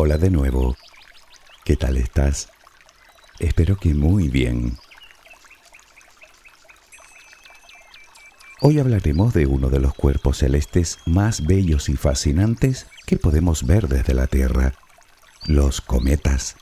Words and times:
Hola 0.00 0.16
de 0.16 0.30
nuevo. 0.30 0.76
¿Qué 1.64 1.76
tal 1.76 1.96
estás? 1.96 2.50
Espero 3.40 3.76
que 3.76 3.94
muy 3.94 4.28
bien. 4.28 4.78
Hoy 8.60 8.78
hablaremos 8.78 9.34
de 9.34 9.46
uno 9.46 9.70
de 9.70 9.80
los 9.80 9.94
cuerpos 9.94 10.38
celestes 10.38 10.98
más 11.04 11.44
bellos 11.44 11.88
y 11.88 11.96
fascinantes 11.96 12.86
que 13.06 13.16
podemos 13.16 13.66
ver 13.66 13.88
desde 13.88 14.14
la 14.14 14.28
Tierra, 14.28 14.74
los 15.46 15.80
cometas. 15.80 16.54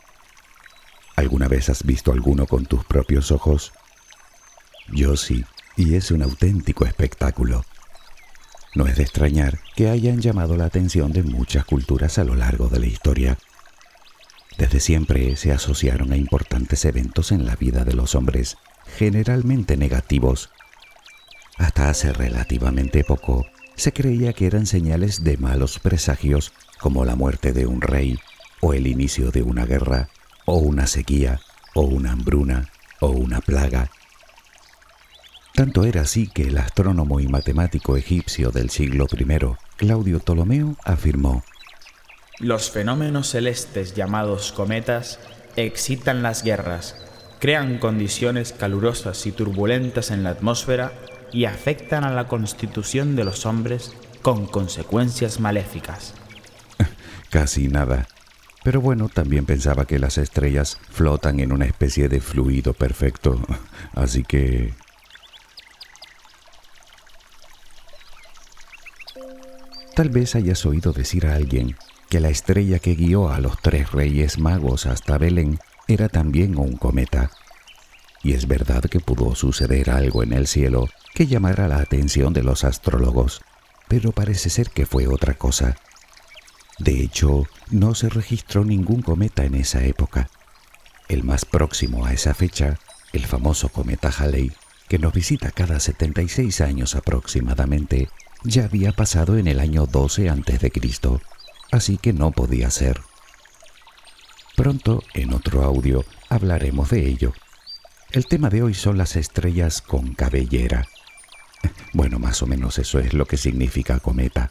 ¿Alguna 1.14 1.46
vez 1.46 1.68
has 1.68 1.84
visto 1.84 2.12
alguno 2.12 2.46
con 2.46 2.64
tus 2.64 2.86
propios 2.86 3.30
ojos? 3.32 3.74
Yo 4.88 5.14
sí, 5.14 5.44
y 5.76 5.96
es 5.96 6.10
un 6.10 6.22
auténtico 6.22 6.86
espectáculo. 6.86 7.66
No 8.76 8.86
es 8.86 8.96
de 8.96 9.04
extrañar 9.04 9.58
que 9.74 9.88
hayan 9.88 10.20
llamado 10.20 10.54
la 10.54 10.66
atención 10.66 11.10
de 11.10 11.22
muchas 11.22 11.64
culturas 11.64 12.18
a 12.18 12.24
lo 12.24 12.34
largo 12.34 12.68
de 12.68 12.78
la 12.78 12.84
historia. 12.84 13.38
Desde 14.58 14.80
siempre 14.80 15.34
se 15.36 15.50
asociaron 15.50 16.12
a 16.12 16.18
importantes 16.18 16.84
eventos 16.84 17.32
en 17.32 17.46
la 17.46 17.56
vida 17.56 17.84
de 17.84 17.94
los 17.94 18.14
hombres, 18.14 18.58
generalmente 18.98 19.78
negativos. 19.78 20.50
Hasta 21.56 21.88
hace 21.88 22.12
relativamente 22.12 23.02
poco 23.02 23.46
se 23.76 23.94
creía 23.94 24.34
que 24.34 24.46
eran 24.46 24.66
señales 24.66 25.24
de 25.24 25.38
malos 25.38 25.78
presagios 25.78 26.52
como 26.78 27.06
la 27.06 27.16
muerte 27.16 27.54
de 27.54 27.64
un 27.64 27.80
rey, 27.80 28.18
o 28.60 28.74
el 28.74 28.86
inicio 28.86 29.30
de 29.30 29.40
una 29.40 29.64
guerra, 29.64 30.10
o 30.44 30.58
una 30.58 30.86
sequía, 30.86 31.40
o 31.74 31.80
una 31.80 32.12
hambruna, 32.12 32.68
o 33.00 33.08
una 33.08 33.40
plaga. 33.40 33.90
Tanto 35.56 35.84
era 35.84 36.02
así 36.02 36.26
que 36.26 36.42
el 36.42 36.58
astrónomo 36.58 37.18
y 37.18 37.28
matemático 37.28 37.96
egipcio 37.96 38.50
del 38.50 38.68
siglo 38.68 39.06
I, 39.10 39.26
Claudio 39.78 40.20
Ptolomeo, 40.20 40.76
afirmó, 40.84 41.44
Los 42.38 42.70
fenómenos 42.70 43.30
celestes 43.30 43.94
llamados 43.94 44.52
cometas 44.52 45.18
excitan 45.56 46.22
las 46.22 46.42
guerras, 46.42 46.94
crean 47.40 47.78
condiciones 47.78 48.52
calurosas 48.52 49.24
y 49.24 49.32
turbulentas 49.32 50.10
en 50.10 50.24
la 50.24 50.30
atmósfera 50.30 50.92
y 51.32 51.46
afectan 51.46 52.04
a 52.04 52.10
la 52.10 52.28
constitución 52.28 53.16
de 53.16 53.24
los 53.24 53.46
hombres 53.46 53.94
con 54.20 54.44
consecuencias 54.44 55.40
maléficas. 55.40 56.12
Casi 57.30 57.68
nada. 57.68 58.06
Pero 58.62 58.82
bueno, 58.82 59.08
también 59.08 59.46
pensaba 59.46 59.86
que 59.86 59.98
las 59.98 60.18
estrellas 60.18 60.76
flotan 60.90 61.40
en 61.40 61.50
una 61.50 61.64
especie 61.64 62.10
de 62.10 62.20
fluido 62.20 62.74
perfecto, 62.74 63.40
así 63.94 64.22
que 64.22 64.74
Tal 69.94 70.10
vez 70.10 70.34
hayas 70.34 70.66
oído 70.66 70.92
decir 70.92 71.26
a 71.26 71.34
alguien 71.34 71.76
que 72.10 72.20
la 72.20 72.28
estrella 72.28 72.78
que 72.78 72.94
guió 72.94 73.30
a 73.30 73.40
los 73.40 73.58
tres 73.60 73.92
reyes 73.92 74.38
magos 74.38 74.86
hasta 74.86 75.18
Belén 75.18 75.58
era 75.88 76.08
también 76.08 76.58
un 76.58 76.76
cometa. 76.76 77.30
Y 78.22 78.32
es 78.32 78.46
verdad 78.48 78.82
que 78.82 79.00
pudo 79.00 79.34
suceder 79.34 79.90
algo 79.90 80.22
en 80.22 80.32
el 80.32 80.46
cielo 80.46 80.88
que 81.14 81.26
llamara 81.26 81.68
la 81.68 81.78
atención 81.78 82.32
de 82.32 82.42
los 82.42 82.64
astrólogos, 82.64 83.40
pero 83.88 84.12
parece 84.12 84.50
ser 84.50 84.70
que 84.70 84.84
fue 84.84 85.06
otra 85.06 85.34
cosa. 85.34 85.76
De 86.78 87.00
hecho, 87.00 87.44
no 87.70 87.94
se 87.94 88.08
registró 88.08 88.64
ningún 88.64 89.00
cometa 89.00 89.44
en 89.44 89.54
esa 89.54 89.82
época. 89.82 90.28
El 91.08 91.24
más 91.24 91.44
próximo 91.44 92.04
a 92.04 92.12
esa 92.12 92.34
fecha, 92.34 92.78
el 93.12 93.24
famoso 93.24 93.70
cometa 93.70 94.10
Halley, 94.10 94.52
que 94.88 94.98
nos 94.98 95.12
visita 95.12 95.50
cada 95.50 95.80
76 95.80 96.60
años 96.60 96.94
aproximadamente, 96.94 98.08
ya 98.46 98.64
había 98.64 98.92
pasado 98.92 99.36
en 99.38 99.48
el 99.48 99.60
año 99.60 99.86
12 99.86 100.30
a.C., 100.30 100.72
así 101.72 101.98
que 101.98 102.12
no 102.12 102.30
podía 102.30 102.70
ser. 102.70 103.00
Pronto, 104.56 105.02
en 105.14 105.34
otro 105.34 105.64
audio, 105.64 106.04
hablaremos 106.28 106.90
de 106.90 107.06
ello. 107.06 107.32
El 108.10 108.26
tema 108.26 108.48
de 108.48 108.62
hoy 108.62 108.74
son 108.74 108.96
las 108.96 109.16
estrellas 109.16 109.82
con 109.82 110.14
cabellera. 110.14 110.86
Bueno, 111.92 112.18
más 112.18 112.42
o 112.42 112.46
menos 112.46 112.78
eso 112.78 112.98
es 112.98 113.12
lo 113.12 113.26
que 113.26 113.36
significa 113.36 114.00
cometa. 114.00 114.50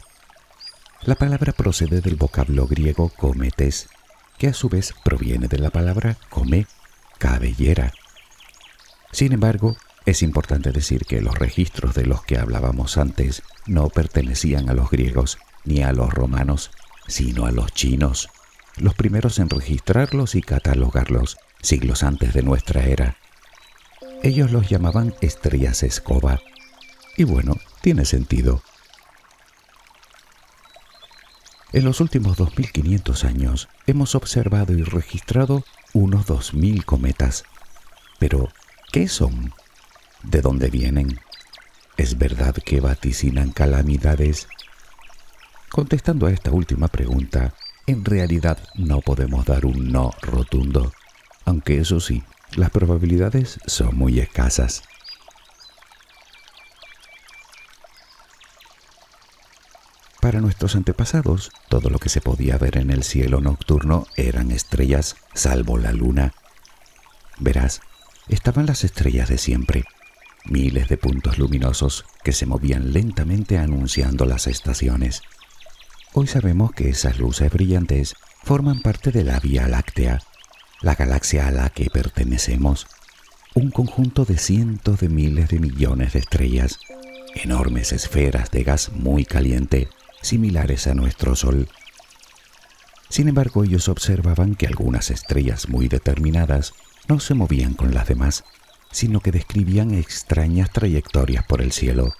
La 1.02 1.14
palabra 1.14 1.52
procede 1.52 2.00
del 2.00 2.16
vocablo 2.16 2.66
griego 2.66 3.08
cometes, 3.08 3.88
que 4.38 4.48
a 4.48 4.54
su 4.54 4.68
vez 4.68 4.94
proviene 5.04 5.48
de 5.48 5.58
la 5.58 5.70
palabra 5.70 6.16
come, 6.28 6.66
cabellera. 7.18 7.92
Sin 9.10 9.32
embargo, 9.32 9.76
es 10.06 10.22
importante 10.22 10.70
decir 10.70 11.04
que 11.04 11.20
los 11.20 11.36
registros 11.36 11.94
de 11.94 12.06
los 12.06 12.22
que 12.22 12.38
hablábamos 12.38 12.96
antes 12.96 13.42
no 13.66 13.88
pertenecían 13.88 14.70
a 14.70 14.72
los 14.72 14.88
griegos 14.88 15.38
ni 15.64 15.82
a 15.82 15.92
los 15.92 16.14
romanos, 16.14 16.70
sino 17.08 17.44
a 17.44 17.50
los 17.50 17.72
chinos, 17.72 18.28
los 18.76 18.94
primeros 18.94 19.40
en 19.40 19.50
registrarlos 19.50 20.36
y 20.36 20.42
catalogarlos 20.42 21.38
siglos 21.60 22.04
antes 22.04 22.32
de 22.34 22.42
nuestra 22.42 22.84
era. 22.84 23.16
Ellos 24.22 24.52
los 24.52 24.68
llamaban 24.68 25.12
estrellas 25.20 25.82
escoba. 25.82 26.40
Y 27.16 27.24
bueno, 27.24 27.56
tiene 27.80 28.04
sentido. 28.04 28.62
En 31.72 31.84
los 31.84 32.00
últimos 32.00 32.36
2500 32.36 33.24
años 33.24 33.68
hemos 33.88 34.14
observado 34.14 34.72
y 34.72 34.84
registrado 34.84 35.64
unos 35.92 36.26
2000 36.26 36.84
cometas. 36.84 37.42
Pero, 38.20 38.50
¿qué 38.92 39.08
son? 39.08 39.52
De 40.26 40.42
dónde 40.42 40.70
vienen. 40.70 41.20
¿Es 41.96 42.18
verdad 42.18 42.54
que 42.54 42.80
vaticinan 42.80 43.52
calamidades? 43.52 44.48
Contestando 45.70 46.26
a 46.26 46.30
esta 46.30 46.50
última 46.50 46.88
pregunta, 46.88 47.54
en 47.86 48.04
realidad 48.04 48.58
no 48.74 49.00
podemos 49.00 49.46
dar 49.46 49.64
un 49.64 49.92
no 49.92 50.12
rotundo, 50.20 50.92
aunque 51.44 51.78
eso 51.78 52.00
sí, 52.00 52.22
las 52.54 52.70
probabilidades 52.70 53.58
son 53.66 53.96
muy 53.96 54.18
escasas. 54.20 54.82
Para 60.20 60.40
nuestros 60.40 60.74
antepasados, 60.74 61.52
todo 61.68 61.88
lo 61.88 62.00
que 62.00 62.08
se 62.08 62.20
podía 62.20 62.58
ver 62.58 62.78
en 62.78 62.90
el 62.90 63.04
cielo 63.04 63.40
nocturno 63.40 64.06
eran 64.16 64.50
estrellas, 64.50 65.14
salvo 65.34 65.78
la 65.78 65.92
luna. 65.92 66.34
Verás, 67.38 67.80
estaban 68.28 68.66
las 68.66 68.82
estrellas 68.82 69.28
de 69.28 69.38
siempre, 69.38 69.84
miles 70.50 70.88
de 70.88 70.96
puntos 70.96 71.38
luminosos 71.38 72.04
que 72.24 72.32
se 72.32 72.46
movían 72.46 72.92
lentamente 72.92 73.58
anunciando 73.58 74.26
las 74.26 74.46
estaciones. 74.46 75.22
Hoy 76.12 76.26
sabemos 76.26 76.72
que 76.72 76.88
esas 76.88 77.18
luces 77.18 77.52
brillantes 77.52 78.14
forman 78.42 78.80
parte 78.80 79.12
de 79.12 79.24
la 79.24 79.40
Vía 79.40 79.68
Láctea, 79.68 80.20
la 80.80 80.94
galaxia 80.94 81.48
a 81.48 81.50
la 81.50 81.70
que 81.70 81.90
pertenecemos, 81.90 82.86
un 83.54 83.70
conjunto 83.70 84.24
de 84.24 84.38
cientos 84.38 85.00
de 85.00 85.08
miles 85.08 85.48
de 85.48 85.58
millones 85.58 86.12
de 86.12 86.20
estrellas, 86.20 86.78
enormes 87.34 87.92
esferas 87.92 88.50
de 88.50 88.64
gas 88.64 88.92
muy 88.92 89.24
caliente, 89.24 89.88
similares 90.22 90.86
a 90.86 90.94
nuestro 90.94 91.36
Sol. 91.36 91.68
Sin 93.08 93.28
embargo, 93.28 93.64
ellos 93.64 93.88
observaban 93.88 94.54
que 94.54 94.66
algunas 94.66 95.10
estrellas 95.10 95.68
muy 95.68 95.88
determinadas 95.88 96.72
no 97.08 97.20
se 97.20 97.34
movían 97.34 97.74
con 97.74 97.94
las 97.94 98.08
demás, 98.08 98.44
sino 98.96 99.20
que 99.20 99.30
describían 99.30 99.92
extrañas 99.92 100.70
trayectorias 100.72 101.44
por 101.44 101.60
el 101.60 101.72
cielo. 101.72 102.14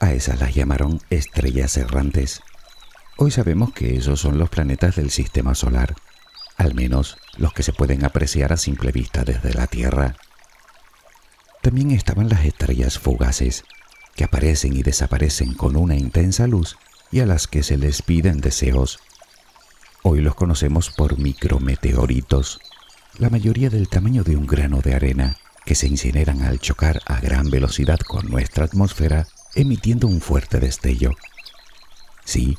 A 0.00 0.14
esas 0.14 0.40
las 0.40 0.54
llamaron 0.54 1.02
estrellas 1.10 1.76
errantes. 1.76 2.40
Hoy 3.18 3.30
sabemos 3.30 3.74
que 3.74 3.94
esos 3.94 4.18
son 4.18 4.38
los 4.38 4.48
planetas 4.48 4.96
del 4.96 5.10
sistema 5.10 5.54
solar, 5.54 5.94
al 6.56 6.74
menos 6.74 7.18
los 7.36 7.52
que 7.52 7.62
se 7.62 7.74
pueden 7.74 8.02
apreciar 8.02 8.50
a 8.50 8.56
simple 8.56 8.92
vista 8.92 9.24
desde 9.24 9.52
la 9.52 9.66
Tierra. 9.66 10.16
También 11.60 11.90
estaban 11.90 12.30
las 12.30 12.46
estrellas 12.46 12.98
fugaces, 12.98 13.64
que 14.16 14.24
aparecen 14.24 14.74
y 14.74 14.82
desaparecen 14.82 15.52
con 15.52 15.76
una 15.76 15.96
intensa 15.96 16.46
luz 16.46 16.78
y 17.12 17.20
a 17.20 17.26
las 17.26 17.46
que 17.46 17.62
se 17.62 17.76
les 17.76 18.00
piden 18.00 18.40
deseos. 18.40 19.00
Hoy 20.02 20.22
los 20.22 20.34
conocemos 20.34 20.88
por 20.88 21.18
micrometeoritos, 21.18 22.58
la 23.18 23.28
mayoría 23.28 23.68
del 23.68 23.90
tamaño 23.90 24.24
de 24.24 24.34
un 24.34 24.46
grano 24.46 24.80
de 24.80 24.94
arena, 24.94 25.36
que 25.64 25.74
se 25.74 25.86
incineran 25.86 26.42
al 26.42 26.58
chocar 26.60 27.00
a 27.06 27.20
gran 27.20 27.50
velocidad 27.50 27.98
con 27.98 28.28
nuestra 28.28 28.64
atmósfera, 28.64 29.26
emitiendo 29.54 30.06
un 30.06 30.20
fuerte 30.20 30.60
destello. 30.60 31.12
Sí, 32.24 32.56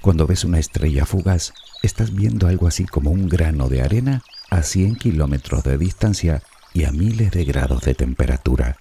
cuando 0.00 0.26
ves 0.26 0.44
una 0.44 0.58
estrella 0.58 1.04
fugaz, 1.04 1.52
estás 1.82 2.14
viendo 2.14 2.46
algo 2.46 2.66
así 2.66 2.84
como 2.84 3.10
un 3.10 3.28
grano 3.28 3.68
de 3.68 3.82
arena 3.82 4.22
a 4.50 4.62
100 4.62 4.96
kilómetros 4.96 5.64
de 5.64 5.76
distancia 5.76 6.42
y 6.72 6.84
a 6.84 6.92
miles 6.92 7.30
de 7.32 7.44
grados 7.44 7.82
de 7.82 7.94
temperatura. 7.94 8.78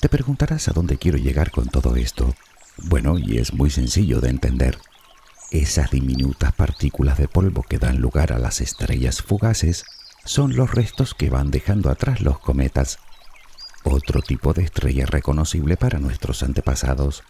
Te 0.00 0.08
preguntarás 0.08 0.66
a 0.68 0.72
dónde 0.72 0.96
quiero 0.96 1.18
llegar 1.18 1.52
con 1.52 1.68
todo 1.68 1.94
esto. 1.94 2.34
Bueno, 2.76 3.18
y 3.18 3.38
es 3.38 3.52
muy 3.52 3.70
sencillo 3.70 4.20
de 4.20 4.30
entender. 4.30 4.78
Esas 5.52 5.90
diminutas 5.90 6.54
partículas 6.54 7.18
de 7.18 7.28
polvo 7.28 7.62
que 7.62 7.78
dan 7.78 8.00
lugar 8.00 8.32
a 8.32 8.38
las 8.38 8.62
estrellas 8.62 9.20
fugaces 9.20 9.84
son 10.24 10.56
los 10.56 10.70
restos 10.70 11.12
que 11.12 11.28
van 11.28 11.50
dejando 11.50 11.90
atrás 11.90 12.22
los 12.22 12.38
cometas, 12.38 13.00
otro 13.84 14.22
tipo 14.22 14.54
de 14.54 14.62
estrella 14.62 15.04
reconocible 15.04 15.76
para 15.76 15.98
nuestros 15.98 16.42
antepasados. 16.42 17.22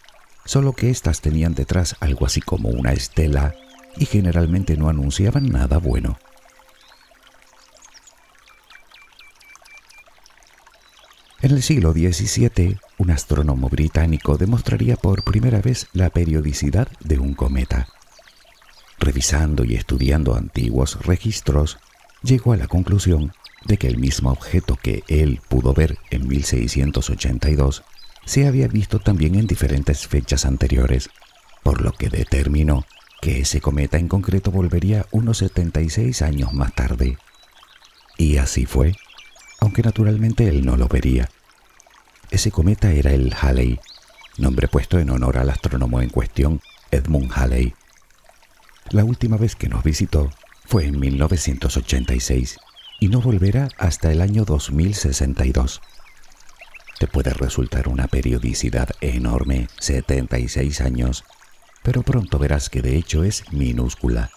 solo 0.45 0.71
que 0.71 0.89
éstas 0.89 1.19
tenían 1.19 1.53
detrás 1.53 1.97
algo 1.99 2.25
así 2.25 2.39
como 2.39 2.69
una 2.69 2.93
estela 2.93 3.55
y 3.97 4.05
generalmente 4.05 4.77
no 4.77 4.87
anunciaban 4.87 5.49
nada 5.49 5.77
bueno. 5.77 6.17
En 11.41 11.51
el 11.51 11.61
siglo 11.61 11.91
XVII, 11.91 12.77
un 12.97 13.11
astrónomo 13.11 13.67
británico 13.67 14.37
demostraría 14.37 14.95
por 14.95 15.25
primera 15.25 15.59
vez 15.59 15.87
la 15.91 16.09
periodicidad 16.09 16.87
de 17.01 17.19
un 17.19 17.33
cometa. 17.33 17.87
Revisando 19.03 19.65
y 19.65 19.75
estudiando 19.75 20.33
antiguos 20.33 20.97
registros, 21.05 21.77
llegó 22.21 22.53
a 22.53 22.57
la 22.57 22.67
conclusión 22.67 23.33
de 23.65 23.75
que 23.75 23.87
el 23.87 23.97
mismo 23.97 24.31
objeto 24.31 24.77
que 24.81 25.03
él 25.09 25.41
pudo 25.49 25.73
ver 25.73 25.97
en 26.09 26.25
1682 26.25 27.83
se 28.23 28.47
había 28.47 28.69
visto 28.69 28.99
también 28.99 29.35
en 29.35 29.45
diferentes 29.45 30.07
fechas 30.07 30.45
anteriores, 30.45 31.09
por 31.63 31.81
lo 31.81 31.91
que 31.91 32.07
determinó 32.07 32.85
que 33.21 33.41
ese 33.41 33.59
cometa 33.59 33.97
en 33.97 34.07
concreto 34.07 34.51
volvería 34.51 35.05
unos 35.11 35.39
76 35.39 36.21
años 36.21 36.53
más 36.53 36.73
tarde. 36.73 37.17
Y 38.17 38.37
así 38.37 38.65
fue, 38.65 38.95
aunque 39.59 39.81
naturalmente 39.81 40.47
él 40.47 40.65
no 40.65 40.77
lo 40.77 40.87
vería. 40.87 41.29
Ese 42.31 42.51
cometa 42.51 42.93
era 42.93 43.11
el 43.11 43.33
Halley, 43.33 43.81
nombre 44.37 44.69
puesto 44.69 44.97
en 44.97 45.09
honor 45.09 45.39
al 45.39 45.49
astrónomo 45.49 46.01
en 46.01 46.09
cuestión, 46.09 46.61
Edmund 46.89 47.31
Halley. 47.35 47.73
La 48.93 49.03
última 49.03 49.37
vez 49.37 49.55
que 49.55 49.69
nos 49.69 49.83
visitó 49.83 50.29
fue 50.65 50.85
en 50.85 50.99
1986 50.99 52.59
y 52.99 53.07
no 53.07 53.21
volverá 53.21 53.67
hasta 53.79 54.11
el 54.11 54.21
año 54.21 54.45
2062. 54.45 55.81
Te 56.99 57.07
puede 57.07 57.31
resultar 57.31 57.87
una 57.87 58.07
periodicidad 58.07 58.89
enorme, 59.01 59.67
76 59.79 60.81
años, 60.81 61.23
pero 61.81 62.03
pronto 62.03 62.37
verás 62.37 62.69
que 62.69 62.83
de 62.83 62.95
hecho 62.95 63.23
es 63.23 63.51
minúscula. 63.51 64.29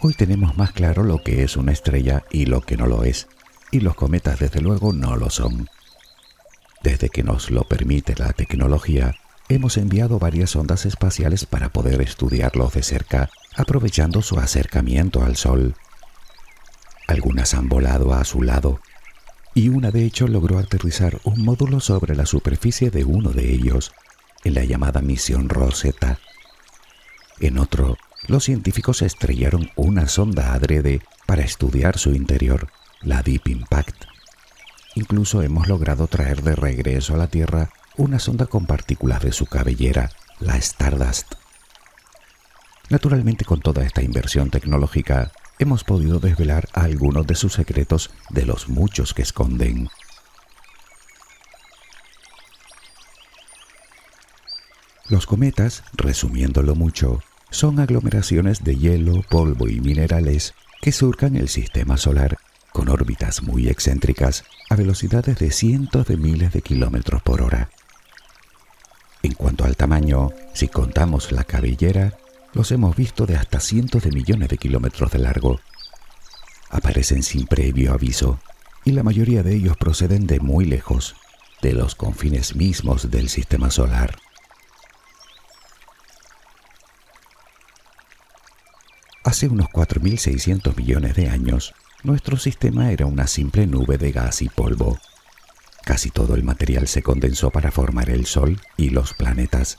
Hoy 0.00 0.14
tenemos 0.14 0.56
más 0.56 0.72
claro 0.72 1.02
lo 1.02 1.22
que 1.22 1.42
es 1.42 1.58
una 1.58 1.72
estrella 1.72 2.24
y 2.30 2.46
lo 2.46 2.62
que 2.62 2.78
no 2.78 2.86
lo 2.86 3.04
es, 3.04 3.28
y 3.70 3.80
los 3.80 3.96
cometas 3.96 4.38
desde 4.38 4.62
luego 4.62 4.94
no 4.94 5.14
lo 5.14 5.28
son. 5.28 5.68
Desde 6.82 7.10
que 7.10 7.22
nos 7.22 7.50
lo 7.50 7.64
permite 7.64 8.14
la 8.16 8.32
tecnología, 8.32 9.14
hemos 9.48 9.76
enviado 9.76 10.18
varias 10.18 10.56
ondas 10.56 10.86
espaciales 10.86 11.46
para 11.46 11.68
poder 11.68 12.00
estudiarlos 12.02 12.74
de 12.74 12.82
cerca, 12.82 13.30
aprovechando 13.56 14.22
su 14.22 14.38
acercamiento 14.38 15.22
al 15.22 15.36
Sol. 15.36 15.74
Algunas 17.06 17.54
han 17.54 17.68
volado 17.68 18.14
a 18.14 18.24
su 18.24 18.42
lado, 18.42 18.80
y 19.54 19.68
una 19.68 19.90
de 19.90 20.04
hecho 20.04 20.28
logró 20.28 20.58
aterrizar 20.58 21.20
un 21.24 21.42
módulo 21.42 21.80
sobre 21.80 22.16
la 22.16 22.26
superficie 22.26 22.90
de 22.90 23.04
uno 23.04 23.30
de 23.30 23.52
ellos, 23.52 23.92
en 24.44 24.54
la 24.54 24.64
llamada 24.64 25.00
misión 25.00 25.48
Rosetta. 25.48 26.18
En 27.40 27.58
otro, 27.58 27.96
los 28.28 28.44
científicos 28.44 29.02
estrellaron 29.02 29.70
una 29.76 30.08
sonda 30.08 30.52
adrede 30.52 31.00
para 31.26 31.42
estudiar 31.42 31.98
su 31.98 32.12
interior, 32.14 32.68
la 33.02 33.22
Deep 33.22 33.48
Impact. 33.48 34.04
Incluso 34.94 35.42
hemos 35.42 35.68
logrado 35.68 36.06
traer 36.06 36.42
de 36.42 36.56
regreso 36.56 37.14
a 37.14 37.18
la 37.18 37.28
Tierra 37.28 37.70
una 37.96 38.18
sonda 38.18 38.46
con 38.46 38.66
partículas 38.66 39.22
de 39.22 39.32
su 39.32 39.46
cabellera, 39.46 40.10
la 40.40 40.56
Stardust. 40.56 41.34
Naturalmente 42.88 43.44
con 43.44 43.60
toda 43.60 43.84
esta 43.84 44.02
inversión 44.02 44.50
tecnológica 44.50 45.32
hemos 45.58 45.82
podido 45.82 46.20
desvelar 46.20 46.68
algunos 46.72 47.26
de 47.26 47.34
sus 47.34 47.54
secretos 47.54 48.10
de 48.30 48.44
los 48.46 48.68
muchos 48.68 49.14
que 49.14 49.22
esconden. 49.22 49.88
Los 55.08 55.26
cometas, 55.26 55.84
resumiéndolo 55.94 56.74
mucho, 56.74 57.22
son 57.50 57.78
aglomeraciones 57.80 58.64
de 58.64 58.76
hielo, 58.76 59.22
polvo 59.28 59.68
y 59.68 59.80
minerales 59.80 60.54
que 60.82 60.92
surcan 60.92 61.36
el 61.36 61.48
sistema 61.48 61.96
solar 61.96 62.38
con 62.72 62.88
órbitas 62.90 63.42
muy 63.42 63.68
excéntricas 63.68 64.44
a 64.68 64.76
velocidades 64.76 65.38
de 65.38 65.50
cientos 65.50 66.06
de 66.06 66.16
miles 66.16 66.52
de 66.52 66.60
kilómetros 66.60 67.22
por 67.22 67.40
hora. 67.40 67.70
En 69.22 69.32
cuanto 69.34 69.64
al 69.64 69.76
tamaño, 69.76 70.30
si 70.52 70.68
contamos 70.68 71.32
la 71.32 71.44
cabellera, 71.44 72.16
los 72.52 72.70
hemos 72.72 72.96
visto 72.96 73.26
de 73.26 73.36
hasta 73.36 73.60
cientos 73.60 74.02
de 74.02 74.10
millones 74.10 74.48
de 74.48 74.58
kilómetros 74.58 75.10
de 75.10 75.18
largo. 75.18 75.60
Aparecen 76.70 77.22
sin 77.22 77.46
previo 77.46 77.92
aviso 77.92 78.38
y 78.84 78.92
la 78.92 79.02
mayoría 79.02 79.42
de 79.42 79.54
ellos 79.54 79.76
proceden 79.76 80.26
de 80.26 80.40
muy 80.40 80.64
lejos, 80.64 81.16
de 81.60 81.72
los 81.72 81.94
confines 81.94 82.54
mismos 82.54 83.10
del 83.10 83.28
sistema 83.28 83.70
solar. 83.70 84.16
Hace 89.24 89.48
unos 89.48 89.66
4.600 89.66 90.76
millones 90.76 91.16
de 91.16 91.28
años, 91.28 91.74
nuestro 92.04 92.36
sistema 92.36 92.92
era 92.92 93.06
una 93.06 93.26
simple 93.26 93.66
nube 93.66 93.98
de 93.98 94.12
gas 94.12 94.40
y 94.40 94.48
polvo. 94.48 94.98
Casi 95.86 96.10
todo 96.10 96.34
el 96.34 96.42
material 96.42 96.88
se 96.88 97.00
condensó 97.00 97.52
para 97.52 97.70
formar 97.70 98.10
el 98.10 98.26
Sol 98.26 98.60
y 98.76 98.90
los 98.90 99.14
planetas. 99.14 99.78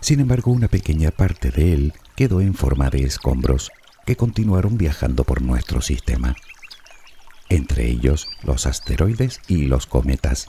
Sin 0.00 0.20
embargo, 0.20 0.52
una 0.52 0.68
pequeña 0.68 1.10
parte 1.10 1.50
de 1.50 1.72
él 1.72 1.92
quedó 2.14 2.40
en 2.40 2.54
forma 2.54 2.88
de 2.88 3.02
escombros 3.02 3.72
que 4.06 4.14
continuaron 4.14 4.78
viajando 4.78 5.24
por 5.24 5.42
nuestro 5.42 5.82
sistema. 5.82 6.36
Entre 7.48 7.88
ellos, 7.88 8.28
los 8.44 8.64
asteroides 8.66 9.40
y 9.48 9.66
los 9.66 9.86
cometas. 9.86 10.46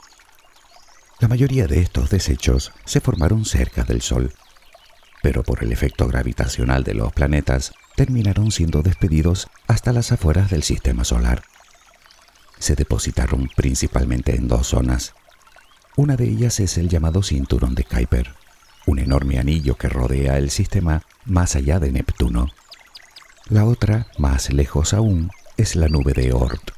La 1.18 1.26
mayoría 1.26 1.66
de 1.66 1.80
estos 1.80 2.08
desechos 2.08 2.70
se 2.84 3.00
formaron 3.00 3.44
cerca 3.44 3.82
del 3.82 4.02
Sol, 4.02 4.32
pero 5.20 5.42
por 5.42 5.64
el 5.64 5.72
efecto 5.72 6.06
gravitacional 6.06 6.84
de 6.84 6.94
los 6.94 7.12
planetas 7.12 7.72
terminaron 7.96 8.52
siendo 8.52 8.82
despedidos 8.82 9.48
hasta 9.66 9.92
las 9.92 10.12
afueras 10.12 10.48
del 10.48 10.62
sistema 10.62 11.02
solar. 11.02 11.42
Se 12.60 12.76
depositaron 12.76 13.48
principalmente 13.56 14.36
en 14.36 14.46
dos 14.46 14.68
zonas. 14.68 15.14
Una 15.96 16.16
de 16.16 16.28
ellas 16.28 16.60
es 16.60 16.76
el 16.76 16.88
llamado 16.88 17.22
cinturón 17.22 17.74
de 17.74 17.84
Kuiper, 17.84 18.34
un 18.86 18.98
enorme 18.98 19.38
anillo 19.38 19.76
que 19.76 19.88
rodea 19.88 20.36
el 20.36 20.50
sistema 20.50 21.02
más 21.24 21.56
allá 21.56 21.80
de 21.80 21.90
Neptuno. 21.90 22.48
La 23.48 23.64
otra, 23.64 24.08
más 24.18 24.52
lejos 24.52 24.92
aún, 24.92 25.30
es 25.56 25.74
la 25.74 25.88
nube 25.88 26.12
de 26.12 26.32
Oort, 26.32 26.72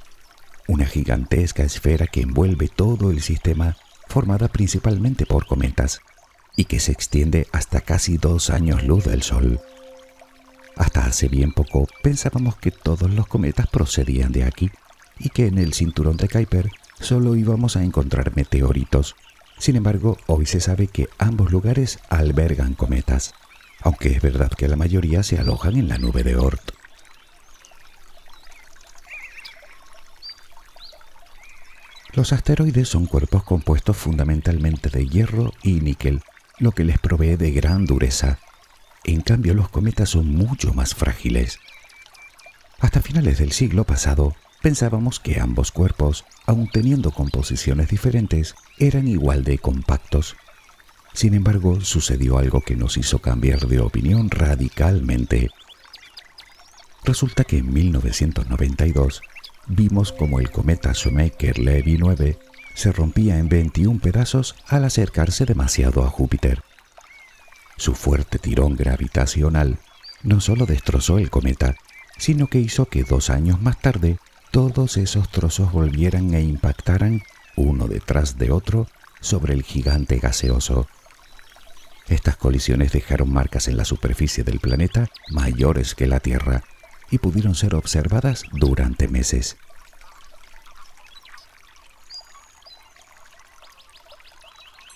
una 0.69 0.87
gigantesca 0.87 1.65
esfera 1.65 2.07
que 2.07 2.23
envuelve 2.23 2.69
todo 2.69 3.11
el 3.11 3.21
sistema 3.21 3.77
formada 4.09 4.49
principalmente 4.49 5.27
por 5.27 5.47
cometas 5.47 6.01
y 6.57 6.67
que 6.67 6.79
se 6.79 6.93
extiende 6.93 7.49
hasta 7.51 7.81
casi 7.81 8.19
dos 8.19 8.51
años 8.51 8.85
luz 8.85 9.05
del 9.05 9.23
Sol. 9.23 9.61
Hasta 10.77 11.07
hace 11.07 11.29
bien 11.29 11.53
poco 11.53 11.89
pensábamos 12.03 12.57
que 12.57 12.71
todos 12.71 13.11
los 13.11 13.27
cometas 13.27 13.67
procedían 13.67 14.31
de 14.31 14.45
aquí 14.45 14.71
y 15.23 15.29
que 15.31 15.47
en 15.47 15.59
el 15.59 15.73
cinturón 15.73 16.17
de 16.17 16.29
Kuiper 16.29 16.71
solo 17.01 17.37
íbamos 17.37 17.77
a 17.77 17.85
encontrar 17.85 18.35
meteoritos. 18.37 19.17
Sin 19.59 19.77
embargo, 19.77 20.17
hoy 20.27 20.47
se 20.47 20.61
sabe 20.61 20.89
que 20.89 21.09
ambos 21.19 21.53
lugares 21.53 21.99
albergan 22.09 22.75
cometas, 22.75 23.35
aunque 23.81 24.11
es 24.11 24.21
verdad 24.21 24.51
que 24.51 24.69
la 24.69 24.77
mayoría 24.77 25.23
se 25.23 25.39
alojan 25.39 25.77
en 25.77 25.89
la 25.89 25.99
nube 25.99 26.23
de 26.23 26.37
Oort. 26.37 26.73
Los 32.15 32.33
asteroides 32.33 32.89
son 32.89 33.07
cuerpos 33.07 33.43
compuestos 33.45 33.97
fundamentalmente 33.97 34.91
de 34.91 35.07
hierro 35.07 35.53
y 35.63 35.81
níquel, 35.81 36.23
lo 36.59 36.73
que 36.73 36.85
les 36.85 36.99
provee 36.99 37.37
de 37.37 37.53
gran 37.53 37.87
dureza 37.87 38.39
en 39.05 39.21
cambio, 39.21 39.55
los 39.55 39.69
cometas 39.69 40.11
son 40.11 40.29
mucho 40.29 40.75
más 40.75 40.95
frágiles. 40.95 41.59
Hasta 42.79 43.03
finales 43.03 43.39
del 43.39 43.53
siglo 43.53 43.85
pasado, 43.85 44.35
pensábamos 44.63 45.21
que 45.21 45.41
ambos 45.41 45.73
cuerpos, 45.73 46.25
aun 46.47 46.69
teniendo 46.71 47.11
composiciones 47.11 47.89
diferentes, 47.89 48.55
eran 48.79 49.09
igual 49.09 49.45
de 49.45 49.59
compactos. 49.59 50.37
Sin 51.13 51.35
embargo, 51.35 51.81
sucedió 51.83 52.39
algo 52.39 52.63
que 52.63 52.77
nos 52.77 52.97
hizo 52.97 53.19
cambiar 53.19 53.67
de 53.67 53.81
opinión 53.81 54.31
radicalmente. 54.31 55.51
Resulta 57.05 57.45
que 57.45 57.59
en 57.59 57.73
1992 57.73 59.21
vimos 59.67 60.13
como 60.13 60.39
el 60.39 60.51
cometa 60.51 60.93
Shoemaker-Levy 60.93 61.99
9 61.99 62.39
se 62.75 62.93
rompía 62.93 63.39
en 63.39 63.49
21 63.49 64.01
pedazos 64.01 64.55
al 64.69 64.85
acercarse 64.85 65.45
demasiado 65.45 66.05
a 66.05 66.09
Júpiter. 66.09 66.63
Su 67.77 67.95
fuerte 67.95 68.39
tirón 68.39 68.77
gravitacional 68.77 69.79
no 70.23 70.41
solo 70.41 70.67
destrozó 70.67 71.19
el 71.19 71.31
cometa, 71.31 71.75
sino 72.17 72.47
que 72.47 72.61
hizo 72.61 72.87
que 72.87 73.03
dos 73.03 73.29
años 73.29 73.61
más 73.61 73.81
tarde 73.81 74.19
todos 74.53 74.99
esos 74.99 75.31
trozos 75.31 75.73
volvieran 75.73 76.35
e 76.35 76.43
impactaran 76.43 77.23
uno 77.57 77.89
detrás 77.89 78.37
de 78.37 78.53
otro 78.53 78.87
sobre 79.21 79.55
el 79.55 79.63
gigante 79.63 80.19
gaseoso. 80.19 80.87
Estas 82.09 82.37
colisiones 82.37 82.93
dejaron 82.93 83.33
marcas 83.33 83.67
en 83.69 83.79
la 83.79 83.87
superficie 83.87 84.45
del 84.45 84.61
planeta 84.61 85.09
mayores 85.31 85.95
que 85.95 86.07
la 86.07 86.21
Tierra 86.21 86.63
y 87.11 87.17
pudieron 87.17 87.55
ser 87.55 87.75
observadas 87.75 88.45
durante 88.53 89.09
meses. 89.09 89.57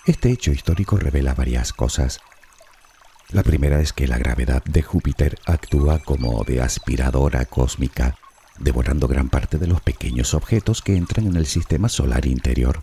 Este 0.04 0.30
hecho 0.30 0.52
histórico 0.52 0.98
revela 0.98 1.34
varias 1.34 1.72
cosas. 1.72 2.20
La 3.30 3.42
primera 3.42 3.80
es 3.80 3.94
que 3.94 4.06
la 4.06 4.18
gravedad 4.18 4.62
de 4.64 4.82
Júpiter 4.82 5.38
actúa 5.46 5.98
como 6.00 6.44
de 6.44 6.60
aspiradora 6.60 7.46
cósmica, 7.46 8.16
devorando 8.58 9.08
gran 9.08 9.28
parte 9.28 9.58
de 9.58 9.66
los 9.66 9.80
pequeños 9.80 10.34
objetos 10.34 10.82
que 10.82 10.96
entran 10.96 11.26
en 11.26 11.36
el 11.36 11.46
sistema 11.46 11.88
solar 11.88 12.26
interior. 12.26 12.82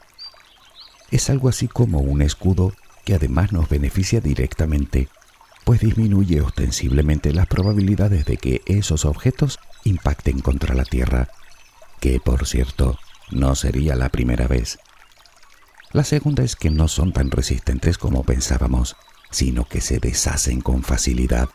Es 1.11 1.29
algo 1.29 1.49
así 1.49 1.67
como 1.67 1.99
un 1.99 2.21
escudo 2.21 2.73
que 3.05 3.15
además 3.15 3.51
nos 3.51 3.69
beneficia 3.69 4.21
directamente, 4.21 5.09
pues 5.63 5.81
disminuye 5.81 6.41
ostensiblemente 6.41 7.33
las 7.33 7.47
probabilidades 7.47 8.25
de 8.25 8.37
que 8.37 8.61
esos 8.65 9.05
objetos 9.05 9.59
impacten 9.83 10.39
contra 10.39 10.75
la 10.75 10.85
Tierra, 10.85 11.29
que 11.99 12.19
por 12.19 12.45
cierto 12.45 12.97
no 13.31 13.55
sería 13.55 13.95
la 13.95 14.09
primera 14.09 14.47
vez. 14.47 14.79
La 15.91 16.03
segunda 16.03 16.43
es 16.43 16.55
que 16.55 16.71
no 16.71 16.87
son 16.87 17.13
tan 17.13 17.29
resistentes 17.29 17.97
como 17.97 18.23
pensábamos, 18.23 18.95
sino 19.29 19.65
que 19.65 19.81
se 19.81 19.99
deshacen 19.99 20.61
con 20.61 20.83
facilidad. 20.83 21.49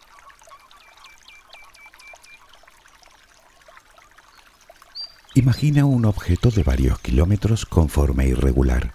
Imagina 5.39 5.85
un 5.85 6.05
objeto 6.05 6.51
de 6.51 6.65
varios 6.65 6.99
kilómetros 6.99 7.65
con 7.65 7.89
forma 7.89 8.25
irregular. 8.25 8.93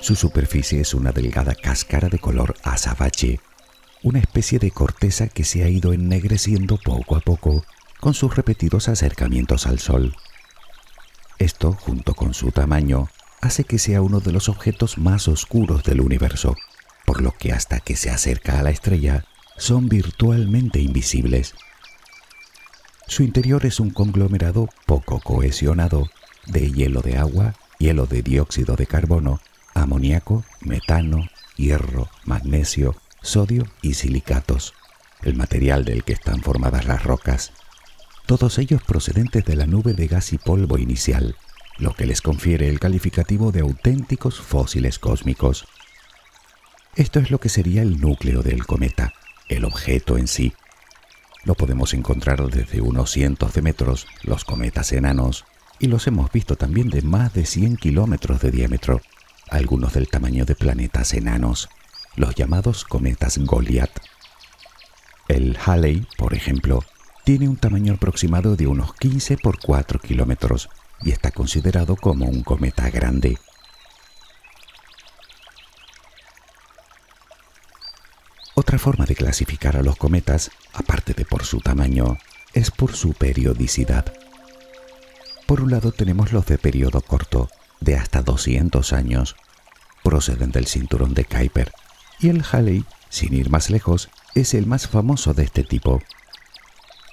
Su 0.00 0.14
superficie 0.14 0.80
es 0.80 0.94
una 0.94 1.12
delgada 1.12 1.54
cáscara 1.54 2.08
de 2.08 2.18
color 2.18 2.54
azabache, 2.62 3.38
una 4.02 4.18
especie 4.18 4.58
de 4.58 4.70
corteza 4.70 5.28
que 5.28 5.44
se 5.44 5.64
ha 5.64 5.68
ido 5.68 5.92
ennegreciendo 5.92 6.78
poco 6.78 7.16
a 7.16 7.20
poco 7.20 7.66
con 8.00 8.14
sus 8.14 8.34
repetidos 8.34 8.88
acercamientos 8.88 9.66
al 9.66 9.78
Sol. 9.78 10.16
Esto, 11.38 11.74
junto 11.74 12.14
con 12.14 12.32
su 12.32 12.50
tamaño, 12.50 13.10
hace 13.42 13.64
que 13.64 13.78
sea 13.78 14.00
uno 14.00 14.20
de 14.20 14.32
los 14.32 14.48
objetos 14.48 14.96
más 14.96 15.28
oscuros 15.28 15.84
del 15.84 16.00
universo 16.00 16.56
por 17.04 17.20
lo 17.20 17.32
que 17.32 17.52
hasta 17.52 17.80
que 17.80 17.94
se 17.94 18.08
acerca 18.08 18.58
a 18.58 18.62
la 18.62 18.70
estrella 18.70 19.26
son 19.58 19.90
virtualmente 19.90 20.80
invisibles. 20.80 21.54
Su 23.08 23.22
interior 23.22 23.64
es 23.64 23.80
un 23.80 23.88
conglomerado 23.88 24.68
poco 24.84 25.18
cohesionado 25.20 26.10
de 26.46 26.70
hielo 26.70 27.00
de 27.00 27.16
agua, 27.16 27.54
hielo 27.78 28.06
de 28.06 28.22
dióxido 28.22 28.76
de 28.76 28.86
carbono, 28.86 29.40
amoníaco, 29.74 30.44
metano, 30.60 31.26
hierro, 31.56 32.10
magnesio, 32.26 32.96
sodio 33.22 33.64
y 33.80 33.94
silicatos, 33.94 34.74
el 35.22 35.36
material 35.36 35.86
del 35.86 36.04
que 36.04 36.12
están 36.12 36.42
formadas 36.42 36.84
las 36.84 37.02
rocas, 37.02 37.52
todos 38.26 38.58
ellos 38.58 38.82
procedentes 38.82 39.42
de 39.46 39.56
la 39.56 39.66
nube 39.66 39.94
de 39.94 40.06
gas 40.06 40.34
y 40.34 40.38
polvo 40.38 40.76
inicial, 40.76 41.34
lo 41.78 41.94
que 41.94 42.04
les 42.04 42.20
confiere 42.20 42.68
el 42.68 42.78
calificativo 42.78 43.52
de 43.52 43.60
auténticos 43.60 44.38
fósiles 44.38 44.98
cósmicos. 44.98 45.66
Esto 46.94 47.20
es 47.20 47.30
lo 47.30 47.40
que 47.40 47.48
sería 47.48 47.80
el 47.80 48.02
núcleo 48.02 48.42
del 48.42 48.66
cometa, 48.66 49.14
el 49.48 49.64
objeto 49.64 50.18
en 50.18 50.28
sí. 50.28 50.52
Lo 51.44 51.54
podemos 51.54 51.94
encontrar 51.94 52.42
desde 52.50 52.80
unos 52.80 53.10
cientos 53.10 53.54
de 53.54 53.62
metros, 53.62 54.06
los 54.22 54.44
cometas 54.44 54.92
enanos, 54.92 55.44
y 55.78 55.86
los 55.86 56.06
hemos 56.06 56.30
visto 56.32 56.56
también 56.56 56.90
de 56.90 57.02
más 57.02 57.32
de 57.32 57.46
100 57.46 57.76
kilómetros 57.76 58.40
de 58.40 58.50
diámetro, 58.50 59.00
algunos 59.48 59.94
del 59.94 60.08
tamaño 60.08 60.44
de 60.44 60.54
planetas 60.54 61.14
enanos, 61.14 61.68
los 62.16 62.34
llamados 62.34 62.84
cometas 62.84 63.38
Goliath. 63.38 64.00
El 65.28 65.56
Halley, 65.64 66.06
por 66.16 66.34
ejemplo, 66.34 66.84
tiene 67.24 67.48
un 67.48 67.56
tamaño 67.56 67.94
aproximado 67.94 68.56
de 68.56 68.66
unos 68.66 68.94
15 68.94 69.36
por 69.38 69.58
4 69.58 70.00
kilómetros 70.00 70.68
y 71.02 71.10
está 71.12 71.30
considerado 71.30 71.96
como 71.96 72.26
un 72.26 72.42
cometa 72.42 72.90
grande. 72.90 73.38
Otra 78.54 78.78
forma 78.78 79.04
de 79.04 79.14
clasificar 79.14 79.76
a 79.76 79.82
los 79.82 79.96
cometas, 79.96 80.50
aparte 80.78 81.12
de 81.14 81.24
por 81.24 81.44
su 81.44 81.60
tamaño, 81.60 82.18
es 82.54 82.70
por 82.70 82.94
su 82.94 83.12
periodicidad. 83.12 84.12
Por 85.46 85.60
un 85.60 85.70
lado 85.70 85.92
tenemos 85.92 86.32
los 86.32 86.46
de 86.46 86.58
periodo 86.58 87.00
corto, 87.00 87.50
de 87.80 87.96
hasta 87.96 88.22
200 88.22 88.92
años, 88.92 89.36
proceden 90.02 90.50
del 90.50 90.66
cinturón 90.66 91.14
de 91.14 91.24
Kuiper, 91.24 91.72
y 92.20 92.28
el 92.28 92.44
Halley, 92.50 92.84
sin 93.08 93.34
ir 93.34 93.50
más 93.50 93.70
lejos, 93.70 94.08
es 94.34 94.54
el 94.54 94.66
más 94.66 94.88
famoso 94.88 95.34
de 95.34 95.44
este 95.44 95.64
tipo. 95.64 96.02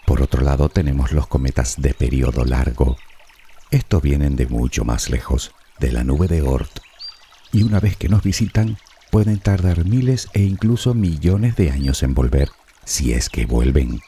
Por 0.05 0.22
otro 0.22 0.41
lado 0.41 0.69
tenemos 0.69 1.12
los 1.12 1.27
cometas 1.27 1.75
de 1.77 1.93
periodo 1.93 2.45
largo. 2.45 2.98
Estos 3.72 4.01
vienen 4.01 4.36
de 4.36 4.48
mucho 4.48 4.86
más 4.86 5.10
lejos, 5.10 5.51
de 5.79 5.91
la 5.91 6.03
nube 6.03 6.27
de 6.27 6.41
Oort, 6.41 6.79
y 7.51 7.63
una 7.63 7.79
vez 7.79 7.98
que 7.98 8.10
nos 8.10 8.24
visitan, 8.24 8.77
pueden 9.12 9.39
tardar 9.39 9.86
miles 9.86 10.27
e 10.34 10.41
incluso 10.41 10.93
millones 10.93 11.55
de 11.55 11.72
años 11.72 12.03
en 12.03 12.13
volver, 12.13 12.50
si 12.86 13.13
es 13.13 13.30
que 13.30 13.46
vuelven. 13.46 14.00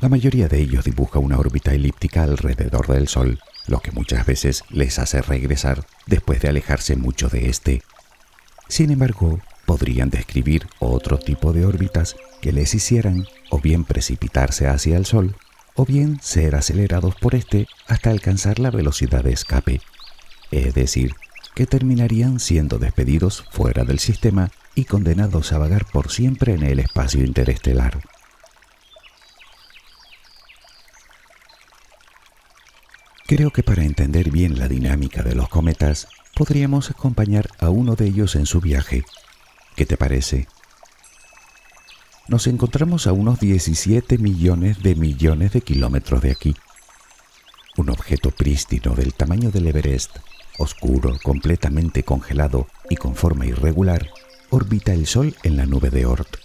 La 0.00 0.08
mayoría 0.08 0.48
de 0.48 0.60
ellos 0.60 0.84
dibuja 0.84 1.18
una 1.18 1.38
órbita 1.38 1.72
elíptica 1.72 2.24
alrededor 2.24 2.88
del 2.88 3.08
Sol, 3.08 3.40
lo 3.66 3.80
que 3.80 3.92
muchas 3.92 4.26
veces 4.26 4.64
les 4.68 4.98
hace 4.98 5.22
regresar 5.22 5.86
después 6.06 6.42
de 6.42 6.48
alejarse 6.48 6.96
mucho 6.96 7.28
de 7.28 7.48
éste. 7.48 7.82
Sin 8.68 8.90
embargo, 8.90 9.40
podrían 9.64 10.10
describir 10.10 10.66
otro 10.78 11.18
tipo 11.18 11.52
de 11.52 11.64
órbitas 11.64 12.16
que 12.42 12.52
les 12.52 12.74
hicieran 12.74 13.26
o 13.50 13.60
bien 13.60 13.84
precipitarse 13.84 14.66
hacia 14.66 14.96
el 14.96 15.06
Sol, 15.06 15.36
o 15.74 15.84
bien 15.84 16.20
ser 16.20 16.54
acelerados 16.54 17.14
por 17.16 17.34
éste 17.34 17.66
hasta 17.88 18.10
alcanzar 18.10 18.58
la 18.58 18.70
velocidad 18.70 19.24
de 19.24 19.32
escape, 19.32 19.80
es 20.50 20.74
decir, 20.74 21.14
que 21.54 21.66
terminarían 21.66 22.40
siendo 22.40 22.78
despedidos 22.78 23.44
fuera 23.50 23.84
del 23.84 23.98
sistema 23.98 24.50
y 24.74 24.84
condenados 24.84 25.52
a 25.52 25.58
vagar 25.58 25.84
por 25.86 26.10
siempre 26.10 26.54
en 26.54 26.62
el 26.62 26.78
espacio 26.78 27.24
interestelar. 27.24 28.00
Creo 33.26 33.50
que 33.50 33.62
para 33.62 33.84
entender 33.84 34.30
bien 34.30 34.58
la 34.58 34.68
dinámica 34.68 35.22
de 35.22 35.34
los 35.34 35.48
cometas, 35.48 36.08
podríamos 36.34 36.90
acompañar 36.90 37.48
a 37.58 37.70
uno 37.70 37.94
de 37.94 38.06
ellos 38.06 38.36
en 38.36 38.46
su 38.46 38.60
viaje. 38.60 39.04
¿Qué 39.76 39.86
te 39.86 39.96
parece? 39.96 40.46
Nos 42.28 42.46
encontramos 42.46 43.06
a 43.06 43.12
unos 43.12 43.40
17 43.40 44.18
millones 44.18 44.82
de 44.82 44.94
millones 44.94 45.52
de 45.52 45.60
kilómetros 45.62 46.22
de 46.22 46.32
aquí. 46.32 46.54
Un 47.76 47.90
objeto 47.90 48.30
prístino 48.30 48.94
del 48.94 49.14
tamaño 49.14 49.50
del 49.50 49.66
Everest 49.66 50.16
oscuro, 50.58 51.18
completamente 51.22 52.02
congelado 52.02 52.68
y 52.88 52.96
con 52.96 53.16
forma 53.16 53.46
irregular, 53.46 54.08
orbita 54.50 54.92
el 54.92 55.06
Sol 55.06 55.34
en 55.42 55.56
la 55.56 55.66
nube 55.66 55.90
de 55.90 56.06
Oort. 56.06 56.36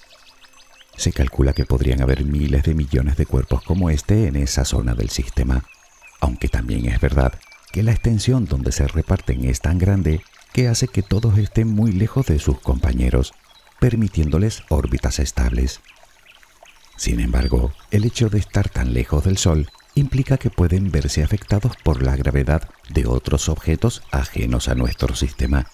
Se 0.95 1.11
calcula 1.13 1.53
que 1.53 1.65
podrían 1.65 2.01
haber 2.01 2.25
miles 2.25 2.63
de 2.63 2.73
millones 2.73 3.17
de 3.17 3.25
cuerpos 3.25 3.63
como 3.63 3.89
este 3.89 4.27
en 4.27 4.35
esa 4.35 4.65
zona 4.65 4.95
del 4.95 5.09
sistema, 5.09 5.65
aunque 6.19 6.49
también 6.49 6.85
es 6.85 6.99
verdad 6.99 7.33
que 7.71 7.83
la 7.83 7.91
extensión 7.91 8.45
donde 8.45 8.71
se 8.71 8.87
reparten 8.87 9.45
es 9.45 9.61
tan 9.61 9.77
grande 9.77 10.21
que 10.53 10.67
hace 10.67 10.87
que 10.87 11.03
todos 11.03 11.37
estén 11.37 11.67
muy 11.69 11.91
lejos 11.91 12.25
de 12.25 12.39
sus 12.39 12.59
compañeros, 12.59 13.33
permitiéndoles 13.79 14.63
órbitas 14.69 15.19
estables. 15.19 15.79
Sin 16.97 17.19
embargo, 17.19 17.71
el 17.91 18.03
hecho 18.03 18.29
de 18.29 18.39
estar 18.39 18.67
tan 18.67 18.93
lejos 18.93 19.23
del 19.23 19.37
Sol 19.37 19.69
implica 19.95 20.37
que 20.37 20.49
pueden 20.49 20.91
verse 20.91 21.23
afectados 21.23 21.77
por 21.83 22.03
la 22.03 22.15
gravedad 22.15 22.69
de 22.89 23.05
otros 23.05 23.47
objetos 23.47 24.01
ajenos 24.11 24.67
a 24.67 24.75
nuestro 24.75 25.15
sistema, 25.15 25.67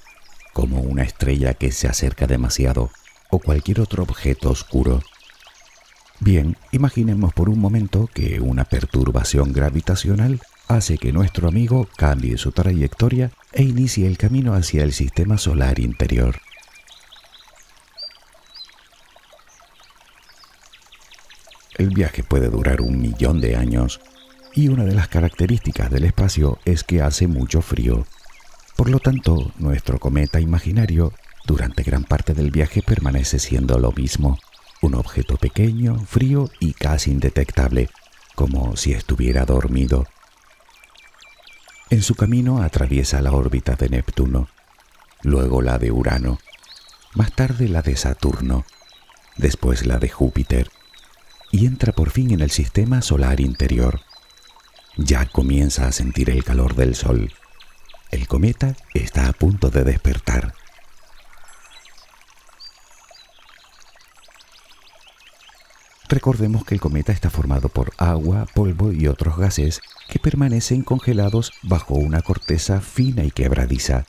como 0.55 0.79
una 0.79 1.03
estrella 1.03 1.53
que 1.53 1.73
se 1.73 1.89
acerca 1.89 2.27
demasiado 2.27 2.89
o 3.29 3.39
cualquier 3.39 3.81
otro 3.81 4.03
objeto 4.03 4.49
oscuro. 4.49 5.01
Bien, 6.21 6.55
imaginemos 6.71 7.33
por 7.33 7.49
un 7.49 7.59
momento 7.59 8.09
que 8.13 8.39
una 8.39 8.63
perturbación 8.63 9.51
gravitacional 9.51 10.39
hace 10.69 10.97
que 10.97 11.11
nuestro 11.11 11.49
amigo 11.49 11.89
cambie 11.97 12.37
su 12.37 12.53
trayectoria 12.53 13.31
e 13.51 13.63
inicie 13.63 14.07
el 14.07 14.17
camino 14.17 14.53
hacia 14.53 14.83
el 14.83 14.93
sistema 14.93 15.37
solar 15.37 15.77
interior. 15.77 16.39
El 21.77 21.89
viaje 21.89 22.23
puede 22.23 22.47
durar 22.47 22.79
un 22.79 23.01
millón 23.01 23.41
de 23.41 23.57
años 23.57 23.99
y 24.53 24.69
una 24.69 24.85
de 24.85 24.95
las 24.95 25.09
características 25.09 25.91
del 25.91 26.05
espacio 26.05 26.59
es 26.63 26.85
que 26.85 27.01
hace 27.01 27.27
mucho 27.27 27.61
frío. 27.61 28.05
Por 28.75 28.89
lo 28.89 28.99
tanto, 28.99 29.51
nuestro 29.57 29.99
cometa 29.99 30.39
imaginario 30.39 31.13
durante 31.45 31.83
gran 31.83 32.03
parte 32.03 32.33
del 32.33 32.51
viaje 32.51 32.81
permanece 32.81 33.39
siendo 33.39 33.79
lo 33.79 33.91
mismo, 33.91 34.37
un 34.81 34.95
objeto 34.95 35.37
pequeño, 35.37 35.99
frío 36.05 36.49
y 36.59 36.73
casi 36.73 37.11
indetectable, 37.11 37.89
como 38.35 38.75
si 38.75 38.91
estuviera 38.93 39.45
dormido. 39.45 40.07
En 41.89 42.01
su 42.01 42.15
camino 42.15 42.61
atraviesa 42.61 43.21
la 43.21 43.31
órbita 43.31 43.75
de 43.75 43.89
Neptuno, 43.89 44.49
luego 45.21 45.61
la 45.61 45.77
de 45.77 45.91
Urano, 45.91 46.39
más 47.13 47.31
tarde 47.31 47.69
la 47.69 47.81
de 47.81 47.95
Saturno, 47.95 48.65
después 49.37 49.85
la 49.85 49.99
de 49.99 50.09
Júpiter, 50.09 50.69
y 51.51 51.65
entra 51.65 51.93
por 51.93 52.09
fin 52.09 52.31
en 52.31 52.41
el 52.41 52.51
sistema 52.51 53.01
solar 53.01 53.39
interior. 53.39 54.01
Ya 54.97 55.25
comienza 55.25 55.87
a 55.87 55.91
sentir 55.91 56.29
el 56.29 56.43
calor 56.43 56.75
del 56.75 56.95
sol. 56.95 57.31
El 58.11 58.27
cometa 58.27 58.75
está 58.93 59.27
a 59.27 59.33
punto 59.33 59.69
de 59.69 59.83
despertar. 59.83 60.53
Recordemos 66.07 66.63
que 66.65 66.75
el 66.75 66.81
cometa 66.81 67.11
está 67.11 67.29
formado 67.29 67.67
por 67.69 67.91
agua, 67.97 68.45
polvo 68.53 68.91
y 68.91 69.07
otros 69.07 69.37
gases 69.37 69.81
que 70.07 70.19
permanecen 70.19 70.83
congelados 70.83 71.51
bajo 71.63 71.95
una 71.95 72.21
corteza 72.21 72.79
fina 72.79 73.23
y 73.23 73.31
quebradiza. 73.31 74.05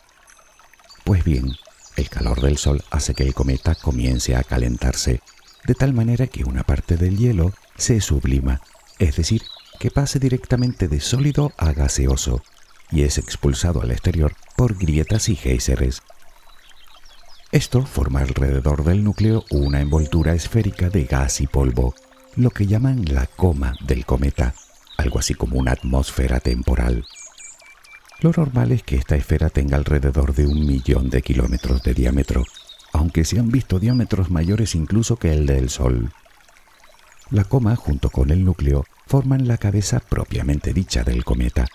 Pues 1.04 1.24
bien, 1.24 1.52
el 1.96 2.10
calor 2.10 2.42
del 2.42 2.58
Sol 2.58 2.84
hace 2.90 3.14
que 3.14 3.22
el 3.22 3.32
cometa 3.32 3.74
comience 3.74 4.36
a 4.36 4.44
calentarse, 4.44 5.20
de 5.66 5.74
tal 5.74 5.94
manera 5.94 6.26
que 6.26 6.44
una 6.44 6.64
parte 6.64 6.96
del 6.96 7.16
hielo 7.16 7.54
se 7.76 8.00
sublima, 8.02 8.60
es 8.98 9.16
decir, 9.16 9.42
que 9.80 9.90
pase 9.90 10.18
directamente 10.18 10.88
de 10.88 11.00
sólido 11.00 11.52
a 11.56 11.72
gaseoso, 11.72 12.42
y 12.90 13.02
es 13.02 13.18
expulsado 13.18 13.82
al 13.82 13.90
exterior 13.90 14.34
por 14.56 14.76
grietas 14.76 15.28
y 15.28 15.36
géiseres. 15.36 16.02
Esto 17.52 17.86
forma 17.86 18.20
alrededor 18.20 18.84
del 18.84 19.04
núcleo 19.04 19.44
una 19.50 19.80
envoltura 19.80 20.34
esférica 20.34 20.90
de 20.90 21.04
gas 21.04 21.40
y 21.40 21.46
polvo, 21.46 21.94
lo 22.34 22.50
que 22.50 22.66
llaman 22.66 23.04
la 23.06 23.26
coma 23.26 23.74
del 23.86 24.04
cometa, 24.04 24.54
algo 24.98 25.18
así 25.18 25.34
como 25.34 25.58
una 25.58 25.72
atmósfera 25.72 26.40
temporal. 26.40 27.04
Lo 28.20 28.32
normal 28.36 28.72
es 28.72 28.82
que 28.82 28.96
esta 28.96 29.14
esfera 29.14 29.50
tenga 29.50 29.76
alrededor 29.76 30.34
de 30.34 30.46
un 30.46 30.66
millón 30.66 31.10
de 31.10 31.22
kilómetros 31.22 31.82
de 31.82 31.94
diámetro, 31.94 32.44
aunque 32.92 33.24
se 33.24 33.38
han 33.38 33.50
visto 33.50 33.78
diámetros 33.78 34.30
mayores 34.30 34.74
incluso 34.74 35.16
que 35.16 35.32
el 35.32 35.46
del 35.46 35.68
Sol. 35.68 36.12
La 37.30 37.44
coma, 37.44 37.76
junto 37.76 38.10
con 38.10 38.30
el 38.30 38.44
núcleo, 38.44 38.86
forman 39.06 39.46
la 39.46 39.58
cabeza 39.58 40.00
propiamente 40.00 40.72
dicha 40.72 41.04
del 41.04 41.24
cometa. 41.24 41.66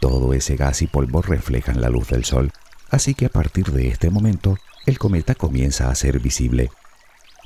Todo 0.00 0.32
ese 0.32 0.56
gas 0.56 0.80
y 0.80 0.86
polvo 0.86 1.20
reflejan 1.20 1.80
la 1.80 1.90
luz 1.90 2.08
del 2.08 2.24
Sol, 2.24 2.52
así 2.90 3.14
que 3.14 3.26
a 3.26 3.28
partir 3.28 3.70
de 3.70 3.88
este 3.88 4.10
momento 4.10 4.56
el 4.86 4.98
cometa 4.98 5.34
comienza 5.34 5.90
a 5.90 5.94
ser 5.94 6.18
visible. 6.20 6.70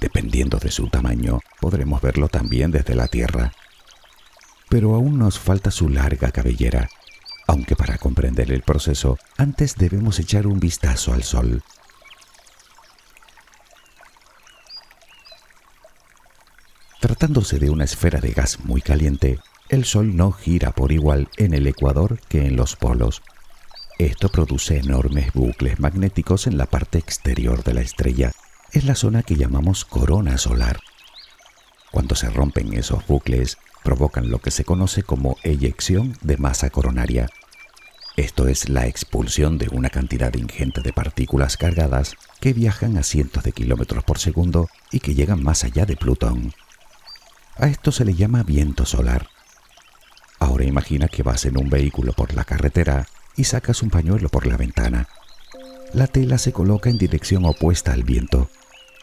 Dependiendo 0.01 0.59
de 0.59 0.71
su 0.71 0.89
tamaño, 0.89 1.41
podremos 1.61 2.01
verlo 2.01 2.29
también 2.29 2.71
desde 2.71 2.95
la 2.95 3.09
Tierra. 3.09 3.53
Pero 4.69 4.95
aún 4.95 5.19
nos 5.19 5.39
falta 5.39 5.73
su 5.73 5.89
larga 5.89 6.31
cabellera, 6.31 6.89
aunque 7.49 7.75
para 7.75 7.99
comprender 7.99 8.53
el 8.53 8.63
proceso 8.63 9.19
antes 9.37 9.75
debemos 9.77 10.21
echar 10.21 10.47
un 10.47 10.61
vistazo 10.61 11.13
al 11.13 11.25
Sol. 11.25 11.63
Tratándose 17.01 17.59
de 17.59 17.69
una 17.69 17.85
esfera 17.85 18.21
de 18.21 18.33
gas 18.33 18.61
muy 18.61 18.81
caliente, 18.81 19.39
el 19.75 19.85
Sol 19.85 20.17
no 20.17 20.31
gira 20.31 20.71
por 20.71 20.93
igual 20.93 21.29
en 21.37 21.53
el 21.53 21.67
ecuador 21.67 22.21
que 22.29 22.47
en 22.47 22.57
los 22.57 22.77
polos. 22.77 23.23
Esto 23.99 24.29
produce 24.29 24.79
enormes 24.79 25.33
bucles 25.33 25.81
magnéticos 25.81 26.47
en 26.47 26.57
la 26.57 26.67
parte 26.67 26.99
exterior 26.99 27.65
de 27.65 27.75
la 27.75 27.81
estrella, 27.81 28.33
es 28.73 28.85
la 28.85 28.95
zona 28.95 29.23
que 29.23 29.37
llamamos 29.37 29.85
corona 29.85 30.39
solar. 30.39 30.81
Cuando 31.91 32.15
se 32.15 32.31
rompen 32.31 32.73
esos 32.75 33.07
bucles, 33.07 33.59
provocan 33.83 34.31
lo 34.31 34.39
que 34.39 34.51
se 34.51 34.65
conoce 34.65 35.03
como 35.03 35.37
eyección 35.43 36.17
de 36.23 36.37
masa 36.37 36.71
coronaria. 36.71 37.29
Esto 38.17 38.47
es 38.47 38.69
la 38.69 38.87
expulsión 38.87 39.59
de 39.59 39.69
una 39.71 39.91
cantidad 39.91 40.33
ingente 40.35 40.83
de 40.83 40.93
partículas 40.93 41.57
cargadas 41.57 42.15
que 42.41 42.53
viajan 42.53 42.97
a 42.97 43.03
cientos 43.03 43.43
de 43.43 43.53
kilómetros 43.53 44.05
por 44.05 44.19
segundo 44.19 44.69
y 44.93 45.01
que 45.01 45.15
llegan 45.15 45.43
más 45.43 45.65
allá 45.65 45.85
de 45.85 45.97
Plutón. 45.97 46.53
A 47.57 47.67
esto 47.67 47.91
se 47.93 48.05
le 48.05 48.15
llama 48.15 48.45
viento 48.45 48.87
solar. 48.87 49.34
Ahora 50.39 50.65
imagina 50.65 51.09
que 51.09 51.23
vas 51.23 51.45
en 51.45 51.57
un 51.57 51.71
vehículo 51.71 52.13
por 52.13 52.35
la 52.35 52.45
carretera 52.45 53.07
y 53.37 53.45
sacas 53.45 53.83
un 53.83 53.91
pañuelo 53.91 54.29
por 54.29 54.47
la 54.47 54.57
ventana. 54.57 55.09
La 55.93 56.07
tela 56.07 56.39
se 56.39 56.53
coloca 56.53 56.91
en 56.91 56.99
dirección 56.99 57.45
opuesta 57.45 57.93
al 57.93 58.03
viento. 58.03 58.51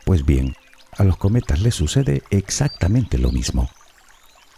Pues 0.06 0.26
bien, 0.26 0.56
a 0.98 1.04
los 1.04 1.17
cometas 1.17 1.62
les 1.62 1.76
sucede 1.76 2.24
exactamente 2.32 3.17
lo 3.17 3.32
mismo. 3.32 3.70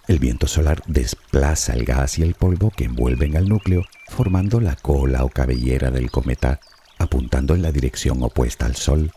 El 0.08 0.20
viento 0.20 0.48
solar 0.48 0.84
desplaza 0.88 1.74
el 1.74 1.86
gas 1.86 2.18
y 2.20 2.24
el 2.24 2.34
polvo 2.34 2.72
que 2.72 2.86
envuelven 2.86 3.38
al 3.38 3.48
núcleo, 3.48 3.86
formando 4.10 4.60
la 4.60 4.76
cola 4.76 5.24
o 5.24 5.30
cabellera 5.30 5.92
del 5.92 6.12
cometa, 6.12 6.60
apuntando 6.98 7.56
en 7.56 7.62
la 7.62 7.72
dirección 7.72 8.22
opuesta 8.22 8.66
al 8.66 8.76
Sol. 8.76 9.12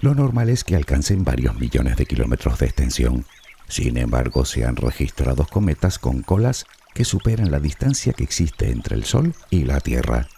Lo 0.00 0.14
normal 0.14 0.48
es 0.48 0.64
que 0.64 0.76
alcancen 0.76 1.24
varios 1.24 1.56
millones 1.56 1.96
de 1.96 2.06
kilómetros 2.06 2.58
de 2.58 2.66
extensión, 2.66 3.26
sin 3.68 3.98
embargo, 3.98 4.44
se 4.44 4.64
han 4.64 4.76
registrado 4.76 5.46
cometas 5.46 5.98
con 5.98 6.22
colas 6.22 6.66
que 6.94 7.04
superan 7.04 7.50
la 7.50 7.60
distancia 7.60 8.12
que 8.12 8.24
existe 8.24 8.70
entre 8.70 8.96
el 8.96 9.04
Sol 9.04 9.34
y 9.50 9.64
la 9.64 9.80
Tierra. 9.80 10.28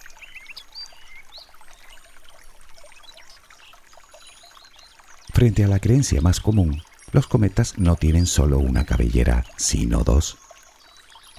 Frente 5.32 5.62
a 5.62 5.68
la 5.68 5.78
creencia 5.78 6.20
más 6.20 6.40
común, 6.40 6.82
los 7.12 7.28
cometas 7.28 7.78
no 7.78 7.96
tienen 7.96 8.26
solo 8.26 8.58
una 8.58 8.84
cabellera, 8.84 9.44
sino 9.56 10.02
dos. 10.02 10.38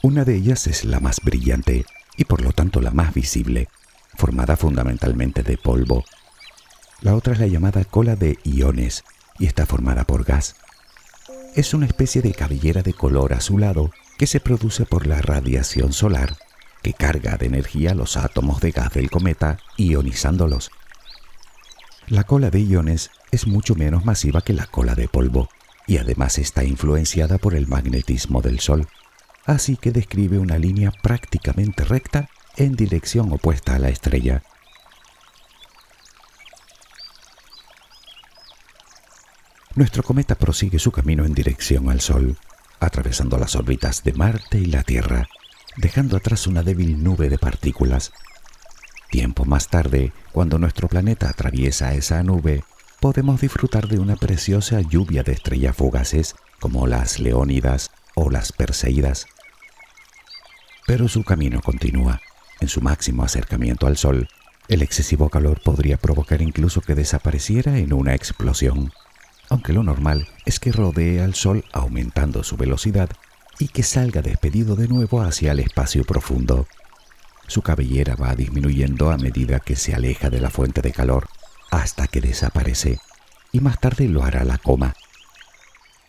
Una 0.02 0.24
de 0.24 0.36
ellas 0.36 0.68
es 0.68 0.86
la 0.86 1.00
más 1.00 1.20
brillante 1.22 1.86
y 2.16 2.24
por 2.24 2.42
lo 2.42 2.54
tanto 2.54 2.82
la 2.82 2.92
más 2.92 3.14
visible, 3.14 3.68
formada 4.16 4.56
fundamentalmente 4.56 5.44
de 5.44 5.58
polvo. 5.58 6.06
La 7.02 7.16
otra 7.16 7.34
es 7.34 7.40
la 7.40 7.48
llamada 7.48 7.84
cola 7.84 8.16
de 8.16 8.38
iones 8.44 9.04
y 9.38 9.48
está 9.48 9.66
formada 9.66 10.06
por 10.06 10.24
gas 10.24 10.56
es 11.56 11.74
una 11.74 11.86
especie 11.86 12.22
de 12.22 12.34
cabellera 12.34 12.82
de 12.82 12.94
color 12.94 13.34
azulado 13.34 13.92
que 14.18 14.28
se 14.28 14.40
produce 14.40 14.86
por 14.86 15.08
la 15.08 15.22
radiación 15.22 15.94
solar 15.94 16.38
que 16.82 16.94
carga 16.94 17.38
de 17.38 17.48
energía 17.48 17.94
los 17.94 18.18
átomos 18.18 18.62
de 18.62 18.72
gas 18.72 18.94
del 18.94 19.10
cometa 19.10 19.60
ionizándolos. 19.78 20.72
La 22.08 22.24
cola 22.24 22.50
de 22.50 22.62
iones 22.62 23.12
es 23.32 23.48
mucho 23.48 23.76
menos 23.76 24.06
masiva 24.06 24.42
que 24.42 24.54
la 24.54 24.66
cola 24.66 24.96
de 24.96 25.08
polvo 25.08 25.50
y 25.88 25.98
además 25.98 26.38
está 26.38 26.64
influenciada 26.64 27.38
por 27.38 27.56
el 27.56 27.68
magnetismo 27.68 28.42
del 28.42 28.60
Sol, 28.60 28.88
así 29.46 29.76
que 29.76 29.92
describe 29.92 30.38
una 30.38 30.58
línea 30.58 30.92
prácticamente 30.92 31.84
recta 31.84 32.30
en 32.58 32.76
dirección 32.76 33.32
opuesta 33.32 33.76
a 33.76 33.80
la 33.80 33.90
estrella. 33.90 34.44
Nuestro 39.76 40.04
cometa 40.04 40.36
prosigue 40.36 40.80
su 40.80 40.92
camino 40.92 41.26
en 41.26 41.34
dirección 41.34 41.90
al 41.90 42.02
Sol, 42.02 42.38
atravesando 42.80 43.38
las 43.38 43.56
órbitas 43.56 44.04
de 44.04 44.14
Marte 44.14 44.58
y 44.58 44.66
la 44.66 44.84
Tierra, 44.84 45.28
dejando 45.78 46.18
atrás 46.18 46.48
una 46.48 46.64
débil 46.64 47.04
nube 47.04 47.30
de 47.30 47.38
partículas. 47.38 48.12
Tiempo 49.12 49.46
más 49.46 49.70
tarde, 49.70 50.12
cuando 50.32 50.60
nuestro 50.60 50.88
planeta 50.88 51.30
atraviesa 51.30 51.94
esa 51.94 52.24
nube, 52.24 52.64
podemos 53.00 53.42
disfrutar 53.42 53.88
de 53.88 54.00
una 54.00 54.16
preciosa 54.16 54.82
lluvia 54.82 55.24
de 55.24 55.34
estrellas 55.34 55.76
fugaces 55.76 56.36
como 56.60 56.88
las 56.88 57.20
Leónidas 57.20 57.92
o 58.16 58.30
las 58.30 58.52
Perseidas. 58.52 59.28
Pero 60.86 61.08
su 61.08 61.24
camino 61.24 61.62
continúa. 61.62 62.22
En 62.60 62.68
su 62.68 62.82
máximo 62.82 63.24
acercamiento 63.24 63.88
al 63.88 63.96
Sol, 63.96 64.28
el 64.68 64.82
excesivo 64.82 65.30
calor 65.30 65.62
podría 65.64 65.98
provocar 65.98 66.42
incluso 66.42 66.82
que 66.82 66.94
desapareciera 66.94 67.78
en 67.78 67.94
una 67.94 68.16
explosión 68.16 68.92
aunque 69.50 69.74
lo 69.74 69.84
normal 69.84 70.28
es 70.46 70.60
que 70.60 70.72
rodee 70.72 71.22
al 71.22 71.36
Sol 71.36 71.66
aumentando 71.74 72.44
su 72.44 72.56
velocidad 72.56 73.10
y 73.58 73.68
que 73.68 73.84
salga 73.84 74.22
despedido 74.22 74.76
de 74.76 74.88
nuevo 74.88 75.22
hacia 75.22 75.52
el 75.52 75.60
espacio 75.60 76.04
profundo. 76.04 76.68
Su 77.48 77.62
cabellera 77.62 78.16
va 78.16 78.36
disminuyendo 78.36 79.12
a 79.12 79.18
medida 79.18 79.60
que 79.60 79.76
se 79.76 79.94
aleja 79.94 80.30
de 80.30 80.40
la 80.40 80.50
fuente 80.50 80.82
de 80.82 80.92
calor 80.92 81.28
hasta 81.72 82.08
que 82.08 82.22
desaparece 82.22 83.00
y 83.52 83.60
más 83.60 83.80
tarde 83.80 84.08
lo 84.08 84.24
hará 84.24 84.44
la 84.44 84.58
coma. 84.58 84.96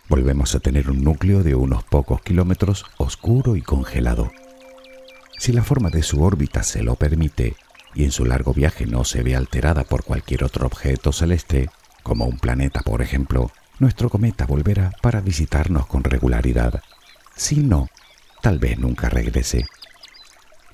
Volvemos 0.09 0.55
a 0.55 0.61
tener 0.61 0.91
un 0.91 1.03
núcleo 1.03 1.43
de 1.43 1.55
unos 1.55 1.85
pocos 1.85 2.21
kilómetros 2.21 2.85
oscuro 2.99 3.57
y 3.57 3.63
congelado. 3.63 4.31
Si 5.39 5.53
la 5.53 5.63
forma 5.63 5.89
de 5.89 6.03
su 6.03 6.23
órbita 6.23 6.63
se 6.63 6.83
lo 6.83 6.97
permite 6.97 7.57
y 7.95 8.05
en 8.05 8.13
su 8.13 8.25
largo 8.25 8.53
viaje 8.53 8.87
no 8.87 9.05
se 9.05 9.23
ve 9.23 9.35
alterada 9.35 9.85
por 9.85 10.05
cualquier 10.05 10.45
otro 10.45 10.67
objeto 10.67 11.13
celeste, 11.13 11.71
como 12.03 12.27
un 12.27 12.39
planeta, 12.39 12.81
por 12.81 13.03
ejemplo, 13.03 13.51
nuestro 13.79 14.11
cometa 14.11 14.47
volverá 14.47 14.93
para 15.01 15.21
visitarnos 15.21 15.87
con 15.87 16.05
regularidad. 16.05 16.83
Si 17.35 17.57
no, 17.57 17.89
tal 18.43 18.59
vez 18.59 18.79
nunca 18.79 19.09
regrese. 19.09 19.67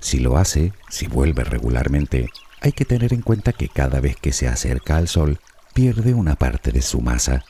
Si 0.00 0.18
lo 0.18 0.36
hace, 0.36 0.72
si 0.88 1.06
vuelve 1.06 1.44
regularmente, 1.44 2.28
hay 2.60 2.72
que 2.72 2.84
tener 2.84 3.12
en 3.12 3.22
cuenta 3.22 3.52
que 3.52 3.68
cada 3.68 4.00
vez 4.00 4.16
que 4.16 4.32
se 4.32 4.48
acerca 4.48 4.96
al 4.96 5.08
Sol, 5.08 5.38
pierde 5.74 6.14
una 6.14 6.36
parte 6.36 6.72
de 6.72 6.82
su 6.82 7.00
masa. 7.00 7.44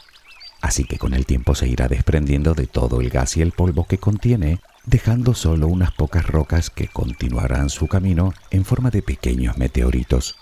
Así 0.61 0.85
que 0.85 0.99
con 0.99 1.15
el 1.15 1.27
tiempo 1.27 1.55
se 1.55 1.69
irá 1.69 1.89
desprendiendo 1.89 2.55
de 2.55 2.67
todo 2.67 3.01
el 3.01 3.11
gas 3.11 3.37
y 3.37 3.43
el 3.43 3.53
polvo 3.53 3.87
que 3.87 3.99
contiene, 3.99 4.61
dejando 4.85 5.35
solo 5.35 5.69
unas 5.69 5.93
pocas 5.93 6.27
rocas 6.27 6.71
que 6.71 6.89
continuarán 6.89 7.71
su 7.71 7.87
camino 7.87 8.33
en 8.51 8.65
forma 8.65 8.91
de 8.91 9.03
pequeños 9.03 9.59
meteoritos. 9.59 10.37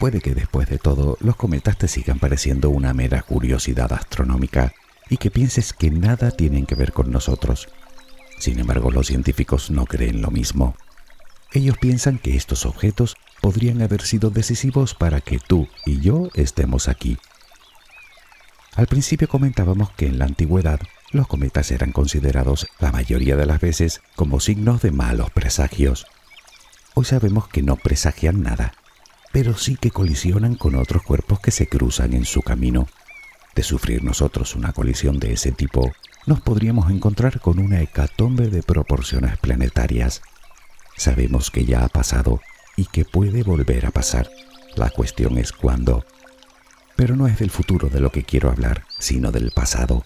Puede 0.00 0.22
que 0.22 0.34
después 0.34 0.66
de 0.66 0.78
todo 0.78 1.18
los 1.20 1.36
cometas 1.36 1.76
te 1.76 1.86
sigan 1.86 2.18
pareciendo 2.18 2.70
una 2.70 2.94
mera 2.94 3.20
curiosidad 3.20 3.92
astronómica 3.92 4.72
y 5.10 5.18
que 5.18 5.30
pienses 5.30 5.74
que 5.74 5.90
nada 5.90 6.30
tienen 6.30 6.64
que 6.64 6.74
ver 6.74 6.94
con 6.94 7.10
nosotros. 7.12 7.68
Sin 8.38 8.58
embargo, 8.58 8.90
los 8.90 9.08
científicos 9.08 9.70
no 9.70 9.84
creen 9.84 10.22
lo 10.22 10.30
mismo. 10.30 10.74
Ellos 11.52 11.76
piensan 11.76 12.16
que 12.16 12.34
estos 12.34 12.64
objetos 12.64 13.14
podrían 13.42 13.82
haber 13.82 14.00
sido 14.00 14.30
decisivos 14.30 14.94
para 14.94 15.20
que 15.20 15.38
tú 15.38 15.68
y 15.84 16.00
yo 16.00 16.30
estemos 16.34 16.88
aquí. 16.88 17.18
Al 18.76 18.86
principio 18.86 19.28
comentábamos 19.28 19.90
que 19.90 20.06
en 20.06 20.18
la 20.18 20.24
antigüedad 20.24 20.80
los 21.12 21.26
cometas 21.26 21.70
eran 21.72 21.92
considerados 21.92 22.68
la 22.78 22.90
mayoría 22.90 23.36
de 23.36 23.44
las 23.44 23.60
veces 23.60 24.00
como 24.16 24.40
signos 24.40 24.80
de 24.80 24.92
malos 24.92 25.30
presagios. 25.30 26.06
Hoy 26.94 27.04
sabemos 27.04 27.48
que 27.48 27.62
no 27.62 27.76
presagian 27.76 28.42
nada, 28.42 28.72
pero 29.32 29.56
sí 29.56 29.76
que 29.76 29.90
colisionan 29.90 30.54
con 30.54 30.74
otros 30.74 31.02
cuerpos 31.02 31.40
que 31.40 31.50
se 31.50 31.68
cruzan 31.68 32.14
en 32.14 32.24
su 32.24 32.42
camino. 32.42 32.88
De 33.54 33.62
sufrir 33.62 34.02
nosotros 34.02 34.54
una 34.54 34.72
colisión 34.72 35.18
de 35.18 35.32
ese 35.32 35.52
tipo, 35.52 35.92
nos 36.26 36.40
podríamos 36.40 36.90
encontrar 36.90 37.40
con 37.40 37.58
una 37.58 37.80
hecatombe 37.80 38.48
de 38.48 38.62
proporciones 38.62 39.38
planetarias. 39.38 40.22
Sabemos 40.96 41.50
que 41.50 41.64
ya 41.64 41.84
ha 41.84 41.88
pasado 41.88 42.40
y 42.76 42.86
que 42.86 43.04
puede 43.04 43.42
volver 43.42 43.86
a 43.86 43.90
pasar. 43.90 44.28
La 44.76 44.90
cuestión 44.90 45.38
es 45.38 45.52
cuándo. 45.52 46.04
Pero 46.96 47.16
no 47.16 47.26
es 47.26 47.38
del 47.38 47.50
futuro 47.50 47.88
de 47.88 48.00
lo 48.00 48.10
que 48.10 48.24
quiero 48.24 48.50
hablar, 48.50 48.84
sino 48.98 49.32
del 49.32 49.50
pasado. 49.50 50.04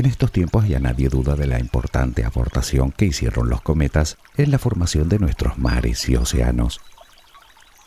En 0.00 0.06
estos 0.06 0.32
tiempos 0.32 0.66
ya 0.66 0.78
nadie 0.78 1.10
duda 1.10 1.36
de 1.36 1.46
la 1.46 1.60
importante 1.60 2.24
aportación 2.24 2.90
que 2.90 3.04
hicieron 3.04 3.50
los 3.50 3.60
cometas 3.60 4.16
en 4.38 4.50
la 4.50 4.58
formación 4.58 5.10
de 5.10 5.18
nuestros 5.18 5.58
mares 5.58 6.08
y 6.08 6.16
océanos. 6.16 6.80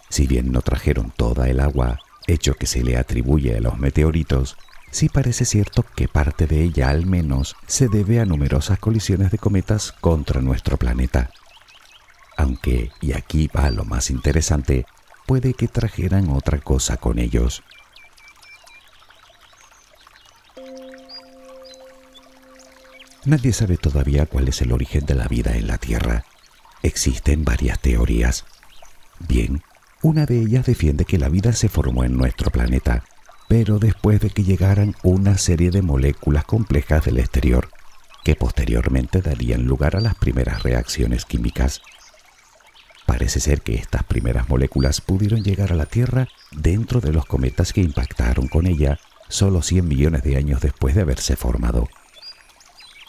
Si 0.10 0.28
bien 0.28 0.52
no 0.52 0.62
trajeron 0.62 1.10
toda 1.10 1.49
el 1.49 1.60
agua, 1.60 2.02
hecho 2.28 2.54
que 2.54 2.67
se 2.67 2.84
le 2.84 2.97
atribuye 2.97 3.58
a 3.58 3.62
los 3.62 3.80
meteoritos, 3.80 4.58
sí 4.91 5.10
parece 5.10 5.43
cierto 5.43 5.84
que 5.95 6.08
parte 6.08 6.45
de 6.45 6.62
ella 6.62 6.89
al 6.89 7.08
menos 7.08 7.56
se 7.65 7.88
debe 7.88 8.19
a 8.19 8.26
numerosas 8.26 8.78
colisiones 8.78 9.32
de 9.32 9.39
cometas 9.39 9.91
contra 9.93 10.39
nuestro 10.39 10.78
planeta. 10.78 11.32
Aunque, 12.38 12.91
y 13.02 13.13
aquí 13.13 13.49
va 13.58 13.71
lo 13.71 13.86
más 13.86 14.12
interesante, 14.12 14.86
puede 15.26 15.56
que 15.56 15.67
trajeran 15.67 16.30
otra 16.30 16.60
cosa 16.60 16.97
con 16.97 17.17
ellos. 17.17 17.63
Nadie 23.25 23.53
sabe 23.53 23.77
todavía 23.77 24.25
cuál 24.25 24.49
es 24.49 24.62
el 24.62 24.73
origen 24.73 25.05
de 25.05 25.15
la 25.15 25.29
vida 25.29 25.55
en 25.55 25.67
la 25.67 25.77
Tierra. 25.77 26.25
Existen 26.81 27.45
varias 27.45 27.79
teorías. 27.79 28.43
Bien, 29.19 29.62
una 30.01 30.25
de 30.25 30.41
ellas 30.41 30.65
defiende 30.65 31.05
que 31.05 31.17
la 31.17 31.29
vida 31.29 31.53
se 31.53 31.69
formó 31.69 32.03
en 32.03 32.17
nuestro 32.17 32.51
planeta, 32.51 33.05
pero 33.47 33.79
después 33.79 34.19
de 34.19 34.29
que 34.29 34.43
llegaran 34.43 34.93
una 35.03 35.38
serie 35.38 35.71
de 35.71 35.81
moléculas 35.81 36.43
complejas 36.43 37.05
del 37.05 37.17
exterior, 37.17 37.69
que 38.25 38.36
posteriormente 38.36 39.21
darían 39.21 39.63
lugar 39.63 39.95
a 39.95 40.01
las 40.01 40.15
primeras 40.15 40.63
reacciones 40.63 41.23
químicas. 41.23 41.81
Parece 43.05 43.39
ser 43.39 43.62
que 43.62 43.75
estas 43.75 44.03
primeras 44.03 44.49
moléculas 44.49 44.99
pudieron 44.99 45.43
llegar 45.43 45.71
a 45.71 45.75
la 45.75 45.86
Tierra 45.86 46.27
dentro 46.51 46.99
de 46.99 47.13
los 47.13 47.25
cometas 47.25 47.71
que 47.71 47.79
impactaron 47.79 48.49
con 48.49 48.67
ella 48.67 48.99
solo 49.29 49.62
100 49.62 49.88
millones 49.88 50.23
de 50.23 50.36
años 50.36 50.59
después 50.59 50.93
de 50.93 51.01
haberse 51.01 51.38
formado. 51.38 51.88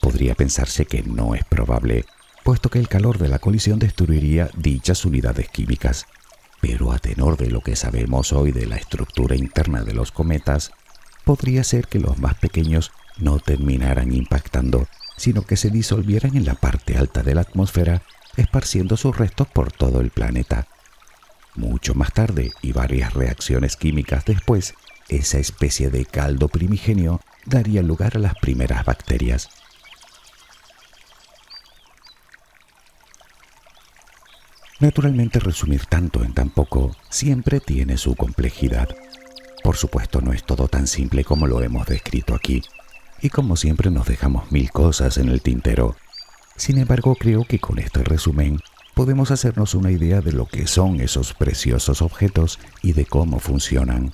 Podría 0.04 0.34
pensarse 0.34 0.84
que 0.84 1.02
no 1.02 1.34
es 1.34 1.44
probable, 1.44 2.04
puesto 2.44 2.68
que 2.68 2.78
el 2.78 2.88
calor 2.88 3.18
de 3.18 3.28
la 3.28 3.38
colisión 3.38 3.78
destruiría 3.78 4.50
dichas 4.56 5.04
unidades 5.04 5.48
químicas 5.48 6.06
pero 6.66 6.92
a 6.92 6.98
tenor 6.98 7.36
de 7.36 7.50
lo 7.50 7.60
que 7.60 7.76
sabemos 7.76 8.32
hoy 8.32 8.50
de 8.50 8.64
la 8.64 8.76
estructura 8.76 9.36
interna 9.36 9.84
de 9.84 9.92
los 9.92 10.12
cometas, 10.12 10.72
podría 11.22 11.62
ser 11.62 11.88
que 11.88 11.98
los 11.98 12.18
más 12.18 12.36
pequeños 12.36 12.90
no 13.18 13.38
terminaran 13.38 14.14
impactando, 14.14 14.88
sino 15.18 15.42
que 15.42 15.58
se 15.58 15.68
disolvieran 15.68 16.38
en 16.38 16.46
la 16.46 16.54
parte 16.54 16.96
alta 16.96 17.22
de 17.22 17.34
la 17.34 17.42
atmósfera, 17.42 18.00
esparciendo 18.38 18.96
sus 18.96 19.14
restos 19.14 19.46
por 19.48 19.72
todo 19.72 20.00
el 20.00 20.08
planeta. 20.08 20.66
Mucho 21.54 21.94
más 21.94 22.14
tarde 22.14 22.50
y 22.62 22.72
varias 22.72 23.12
reacciones 23.12 23.76
químicas 23.76 24.24
después, 24.24 24.72
esa 25.10 25.38
especie 25.38 25.90
de 25.90 26.06
caldo 26.06 26.48
primigenio 26.48 27.20
daría 27.44 27.82
lugar 27.82 28.16
a 28.16 28.20
las 28.20 28.36
primeras 28.36 28.86
bacterias, 28.86 29.50
Naturalmente 34.84 35.40
resumir 35.40 35.86
tanto 35.86 36.22
en 36.24 36.34
tan 36.34 36.50
poco 36.50 36.94
siempre 37.08 37.58
tiene 37.58 37.96
su 37.96 38.14
complejidad. 38.16 38.94
Por 39.62 39.78
supuesto 39.78 40.20
no 40.20 40.34
es 40.34 40.44
todo 40.44 40.68
tan 40.68 40.86
simple 40.86 41.24
como 41.24 41.46
lo 41.46 41.62
hemos 41.62 41.86
descrito 41.86 42.34
aquí, 42.34 42.60
y 43.22 43.30
como 43.30 43.56
siempre 43.56 43.90
nos 43.90 44.06
dejamos 44.06 44.52
mil 44.52 44.70
cosas 44.70 45.16
en 45.16 45.30
el 45.30 45.40
tintero. 45.40 45.96
Sin 46.56 46.76
embargo, 46.76 47.14
creo 47.14 47.46
que 47.46 47.58
con 47.60 47.78
este 47.78 48.04
resumen 48.04 48.60
podemos 48.92 49.30
hacernos 49.30 49.74
una 49.74 49.90
idea 49.90 50.20
de 50.20 50.32
lo 50.32 50.44
que 50.44 50.66
son 50.66 51.00
esos 51.00 51.32
preciosos 51.32 52.02
objetos 52.02 52.58
y 52.82 52.92
de 52.92 53.06
cómo 53.06 53.38
funcionan. 53.38 54.12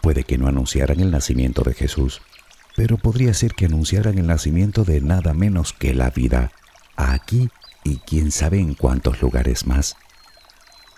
Puede 0.00 0.24
que 0.24 0.38
no 0.38 0.48
anunciaran 0.48 0.98
el 0.98 1.12
nacimiento 1.12 1.62
de 1.62 1.74
Jesús, 1.74 2.20
pero 2.74 2.98
podría 2.98 3.32
ser 3.32 3.52
que 3.54 3.66
anunciaran 3.66 4.18
el 4.18 4.26
nacimiento 4.26 4.82
de 4.82 5.00
nada 5.00 5.34
menos 5.34 5.72
que 5.72 5.94
la 5.94 6.10
vida, 6.10 6.50
aquí 6.96 7.48
y 7.84 7.98
quién 7.98 8.30
sabe 8.30 8.58
en 8.58 8.74
cuántos 8.74 9.20
lugares 9.22 9.66
más. 9.66 9.96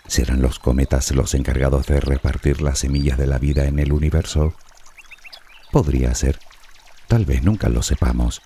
¿Serán 0.07 0.41
los 0.41 0.59
cometas 0.59 1.11
los 1.11 1.33
encargados 1.33 1.87
de 1.87 1.99
repartir 1.99 2.61
las 2.61 2.79
semillas 2.79 3.17
de 3.17 3.27
la 3.27 3.37
vida 3.37 3.65
en 3.65 3.79
el 3.79 3.93
universo? 3.93 4.53
Podría 5.71 6.13
ser. 6.13 6.39
Tal 7.07 7.25
vez 7.25 7.43
nunca 7.43 7.69
lo 7.69 7.81
sepamos. 7.83 8.41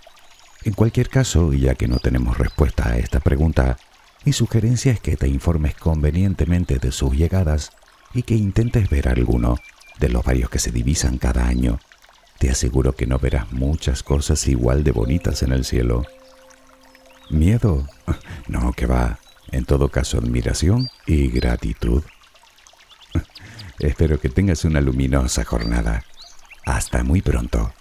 En 0.64 0.74
cualquier 0.74 1.10
caso, 1.10 1.54
ya 1.54 1.76
que 1.76 1.88
no 1.88 1.98
tenemos 2.00 2.38
respuesta 2.38 2.90
a 2.90 2.98
esta 2.98 3.20
pregunta, 3.20 3.78
mi 4.26 4.34
sugerencia 4.34 4.92
es 4.92 5.00
que 5.00 5.16
te 5.16 5.28
informes 5.28 5.76
convenientemente 5.76 6.80
de 6.80 6.92
sus 6.92 7.16
llegadas 7.16 7.72
y 8.14 8.24
que 8.24 8.36
intentes 8.36 8.90
ver 8.90 9.08
alguno 9.08 9.58
de 10.00 10.10
los 10.10 10.24
varios 10.24 10.50
que 10.50 10.60
se 10.60 10.72
divisan 10.72 11.18
cada 11.18 11.48
año. 11.48 11.80
Te 12.38 12.50
aseguro 12.50 12.94
que 12.94 13.08
no 13.08 13.20
verás 13.20 13.52
muchas 13.52 14.04
cosas 14.04 14.48
igual 14.48 14.84
de 14.84 14.92
bonitas 14.92 15.44
en 15.44 15.52
el 15.52 15.66
cielo. 15.66 16.06
¿Miedo? 17.30 17.88
No, 18.48 18.72
que 18.74 18.86
va. 18.86 19.20
En 19.52 19.66
todo 19.66 19.90
caso, 19.90 20.18
admiración 20.18 20.90
y 21.06 21.30
gratitud. 21.30 22.04
Espero 23.80 24.20
que 24.20 24.30
tengas 24.30 24.66
una 24.66 24.82
luminosa 24.82 25.44
jornada. 25.44 26.04
Hasta 26.66 27.04
muy 27.04 27.22
pronto. 27.22 27.74